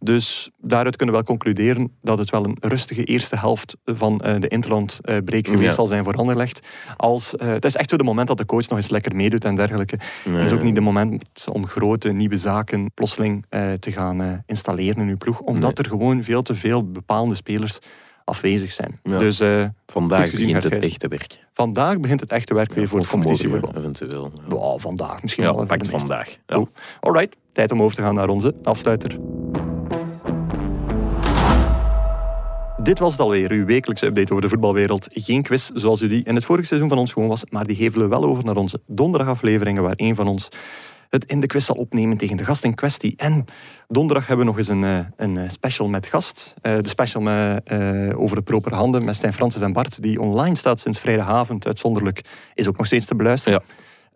[0.00, 4.34] Dus daaruit kunnen we wel concluderen dat het wel een rustige eerste helft van eh,
[4.40, 5.70] de Interland eh break geweest Ja.
[5.72, 6.66] zal zijn voor Anderlecht.
[6.96, 9.44] Als, eh, het is echt zo de moment dat de coach nog eens lekker meedoet
[9.44, 9.98] en dergelijke.
[10.28, 13.44] Het is ook niet de moment om grote nieuwe zaken plotseling
[13.78, 15.40] te gaan installeren in uw ploeg.
[15.40, 15.84] Omdat Nee.
[15.84, 17.78] er gewoon veel te veel bepaalde spelers
[18.28, 19.00] afwezig zijn.
[19.02, 19.18] Ja.
[19.18, 21.38] Dus eh, Vandaag gezien, begint het echte werk.
[21.54, 23.74] vandaag begint het echte werk weer voor het competitievoetbal.
[23.76, 24.30] Eventueel.
[24.34, 25.66] Ja, Wow, vandaag misschien wel.
[25.66, 26.36] pakt vandaag.
[26.46, 26.64] Ja.
[27.00, 29.18] Alright, tijd om over te gaan naar onze afsluiter.
[32.82, 35.08] Dit was het alweer, uw wekelijkse update over de voetbalwereld.
[35.12, 37.76] Geen quiz zoals u die in het vorige seizoen van ons gewoon was, maar die
[37.76, 40.48] hevelen we wel over naar onze donderdagafleveringen, waar een van ons
[41.10, 43.14] het in de quiz zal opnemen tegen de gast in kwestie.
[43.16, 43.44] En
[43.88, 46.54] donderdag hebben we nog eens een, eh, een eh, special met gast.
[46.62, 47.72] Eh, de special met,
[48.14, 51.66] over de proper handen met Stijn Francis en Bart, die online staat sinds vrijdagavond.
[51.66, 53.62] Uitzonderlijk is ook nog steeds te beluisteren.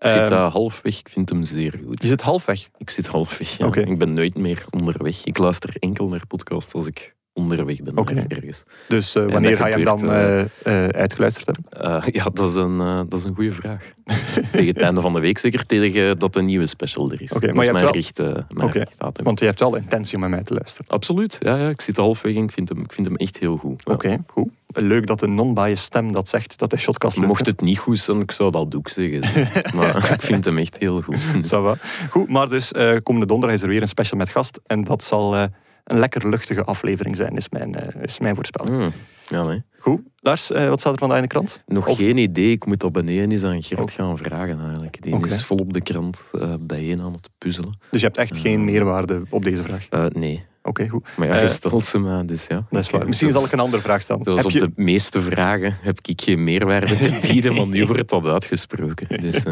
[0.03, 2.03] Ik zit Ehm, eh, halfweg, ik vind hem zeer goed.
[2.03, 2.68] je zit halfweg.
[2.76, 3.74] Ik zit halfweg, ja.
[3.74, 5.24] Ik ben nooit meer onderweg.
[5.24, 8.62] Ik luister enkel naar podcasts als ik onderweg ben naar ergens.
[8.89, 12.12] Dus eh, wanneer ga je hem dan eh, eh, uitgeluisterd hebben?
[12.12, 12.78] Ja, dat is een,
[13.09, 13.91] dat is een goede vraag.
[14.53, 17.33] tegen het einde van de week zeker, tegen dat een nieuwe special er is.
[17.33, 18.78] Oké, dat maar je mijn hebt richt, mijn Oké.
[18.78, 19.24] richtdatum.
[19.24, 20.91] Want je hebt wel intentie om naar mij te luisteren.
[20.91, 23.57] Absoluut, ja, ja, ik zit halfweg en ik vind hem, ik vind hem echt heel
[23.57, 23.83] goed.
[23.85, 23.93] Ja.
[23.93, 24.49] Oké, goed.
[24.74, 27.99] Leuk dat een non-biased stem dat zegt dat hij shotcast leuk Mocht het niet goed
[27.99, 29.20] zijn, ik zou dat ook zeggen.
[29.76, 31.16] maar ik vind hem echt heel goed.
[31.43, 31.78] Dus-.
[32.11, 32.72] Goed, maar dus
[33.03, 34.61] komende donderdag is er weer een special met gast.
[34.66, 35.49] En dat zal
[35.85, 38.76] een lekker luchtige aflevering zijn, is mijn, eh, is mijn voorspelling.
[38.78, 38.93] Mm,
[39.28, 39.62] ja, nee.
[39.78, 40.01] Goed.
[40.20, 41.62] Lars, eh, wat staat er vandaag in de krant?
[41.66, 42.51] Nog Of- geen idee.
[42.51, 43.89] Ik moet dat beneden eens aan Gert Oh.
[43.91, 45.03] gaan vragen eigenlijk.
[45.03, 45.24] Die Oké.
[45.28, 47.78] is vol op de krant eh, bijeen aan het puzzelen.
[47.91, 50.11] Dus je hebt echt geen meerwaarde op deze vraag.
[50.12, 51.09] Nee, Oké, goed.
[51.16, 52.66] maar ja, je stelt ze me, dus ja.
[52.70, 53.07] Dat is waar.
[53.07, 54.24] Misschien zal ik een andere vraag stellen.
[54.24, 57.87] Zoals Heb op je, de meeste vragen heb ik geen meerwaarde te bieden, maar nu
[57.87, 59.07] wordt dat uitgesproken.
[59.22, 59.45] Dus,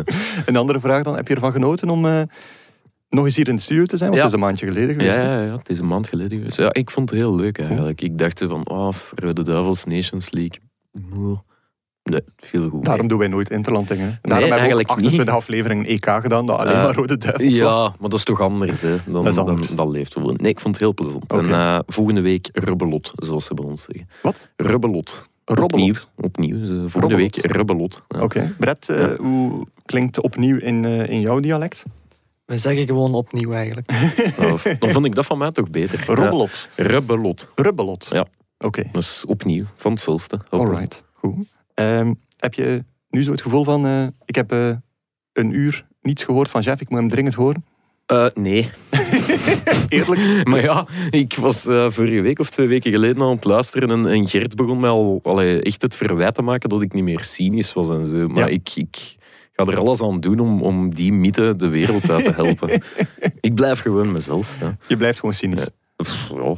[0.46, 1.16] een andere vraag dan?
[1.16, 2.28] Heb je ervan genoten om
[3.10, 4.10] nog eens hier in de studio te zijn?
[4.10, 4.26] Want Ja.
[4.28, 5.16] het is een maandje geleden ja, geweest.
[5.16, 5.34] hè?
[5.34, 6.56] ja, ja, het is een maand geleden geweest.
[6.56, 8.00] Ja, ik vond het heel leuk eigenlijk.
[8.00, 10.58] Ik dacht van, oh, Rode Duivels Nations League.
[12.02, 12.84] Nee, veel goed.
[12.84, 14.04] Daarom doen wij nooit Interland dingen.
[14.06, 14.10] hè.
[14.22, 15.34] Daarom hebben we ook eigenlijk 28 niet.
[15.34, 17.74] afleveringen EK gedaan, dat alleen maar Rode Duivels was.
[17.74, 18.96] Ja, maar dat is toch anders, hè?
[19.04, 19.68] Dan, Dat is anders.
[19.68, 20.34] Dan, leeft wel.
[20.36, 21.32] Nee, ik vond het heel plezant.
[21.32, 24.08] En eh, volgende week Rubbelot, zoals ze bij ons zeggen.
[24.22, 24.48] Wat?
[24.56, 25.28] Rubbelot.
[25.44, 25.94] Opnieuw.
[26.16, 26.56] Opnieuw.
[26.56, 27.16] Volgende Robbelot.
[27.36, 28.02] week Rubbelot.
[28.08, 28.22] Ja.
[28.22, 28.54] Oké.
[28.58, 29.16] Brett, eh, Ja.
[29.16, 31.84] hoe klinkt opnieuw in, eh, in jouw dialect?
[32.50, 33.90] We zeggen gewoon opnieuw eigenlijk.
[34.38, 36.04] Nou, dan vond ik dat van mij toch beter.
[36.06, 36.68] Robbelot.
[36.76, 37.48] Ja, Rubbelot.
[37.54, 38.08] Rubbelot.
[38.10, 38.26] Ja.
[38.58, 38.82] Oké.
[38.92, 40.40] Dus opnieuw, van hetzelfde.
[40.48, 41.04] Alright.
[41.12, 41.34] Goed.
[41.74, 44.70] Ehm, heb je nu zo het gevoel van, eh, ik heb eh,
[45.32, 47.64] een uur niets gehoord van Jeff, ik moet hem dringend horen?
[48.06, 48.70] Eh, nee.
[49.88, 50.20] Eerlijk.
[50.50, 54.28] Maar ja, ik was vorige week of twee weken geleden aan het luisteren en, en
[54.28, 57.72] Gert begon mij al allee, echt het verwijt te maken dat ik niet meer cynisch
[57.72, 58.28] was en zo.
[58.28, 58.46] Maar Ja.
[58.46, 59.16] ik, ik
[59.66, 62.82] ga er alles aan doen om, om die mythe de wereld uit te helpen.
[63.40, 64.56] ik blijf gewoon mezelf.
[64.60, 64.76] Ja.
[64.86, 65.60] Je blijft gewoon cynisch.
[65.60, 65.68] Ja.
[65.96, 66.54] Pff, ja.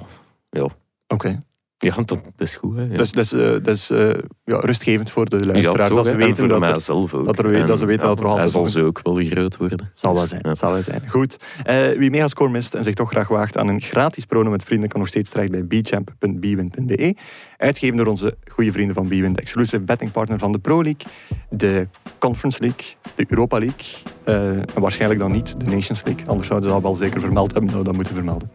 [0.50, 0.68] Ja.
[1.06, 1.42] Oké.
[1.78, 2.76] Ja, dat, dat is goed.
[2.76, 2.82] Hè.
[2.82, 2.96] Ja.
[2.96, 4.08] Dus dat is, eh, dat is eh,
[4.44, 5.94] ja, rustgevend voor de luisteraars.
[5.94, 7.24] dat ze en weten dat mijzelf ook.
[7.24, 9.56] dat er weet- dat ze En, weten dat er Hij zal zo ook wel groot
[9.56, 9.90] worden.
[9.94, 11.02] Zal wel zijn, zal wel zijn.
[11.08, 11.36] Goed.
[11.62, 14.88] Eh, wie Megascore mist en zich toch graag waagt aan een gratis prono met vrienden,
[14.88, 17.14] kan nog steeds terecht bij bchamp.bwin.be.
[17.62, 21.06] Uitgegeven door onze goede vrienden van Bwin, de exclusive bettingpartner van de Pro League,
[21.50, 21.88] de
[22.18, 22.84] Conference League,
[23.14, 23.86] de Europa League
[24.24, 26.26] eh, en waarschijnlijk dan niet de Nations League.
[26.26, 28.50] Anders zouden ze dat wel zeker vermeld hebben, nou dat moeten vermelden.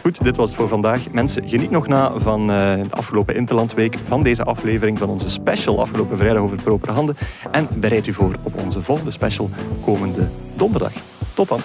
[0.00, 1.10] Goed, dit was het voor vandaag.
[1.10, 5.80] Mensen, geniet nog na van eh, de afgelopen Interlandweek, van deze aflevering, van onze special
[5.80, 7.16] afgelopen vrijdag over propere handen.
[7.50, 9.50] En bereid u voor op onze volgende special
[9.84, 10.92] komende donderdag.
[11.34, 11.60] Tot dan.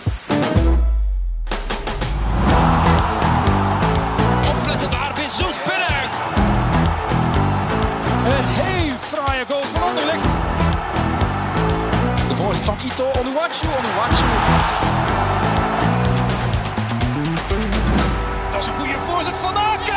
[13.48, 14.26] Onuwachu, Onuwachu.
[18.52, 19.97] Dat is een goede voorzet van Aken.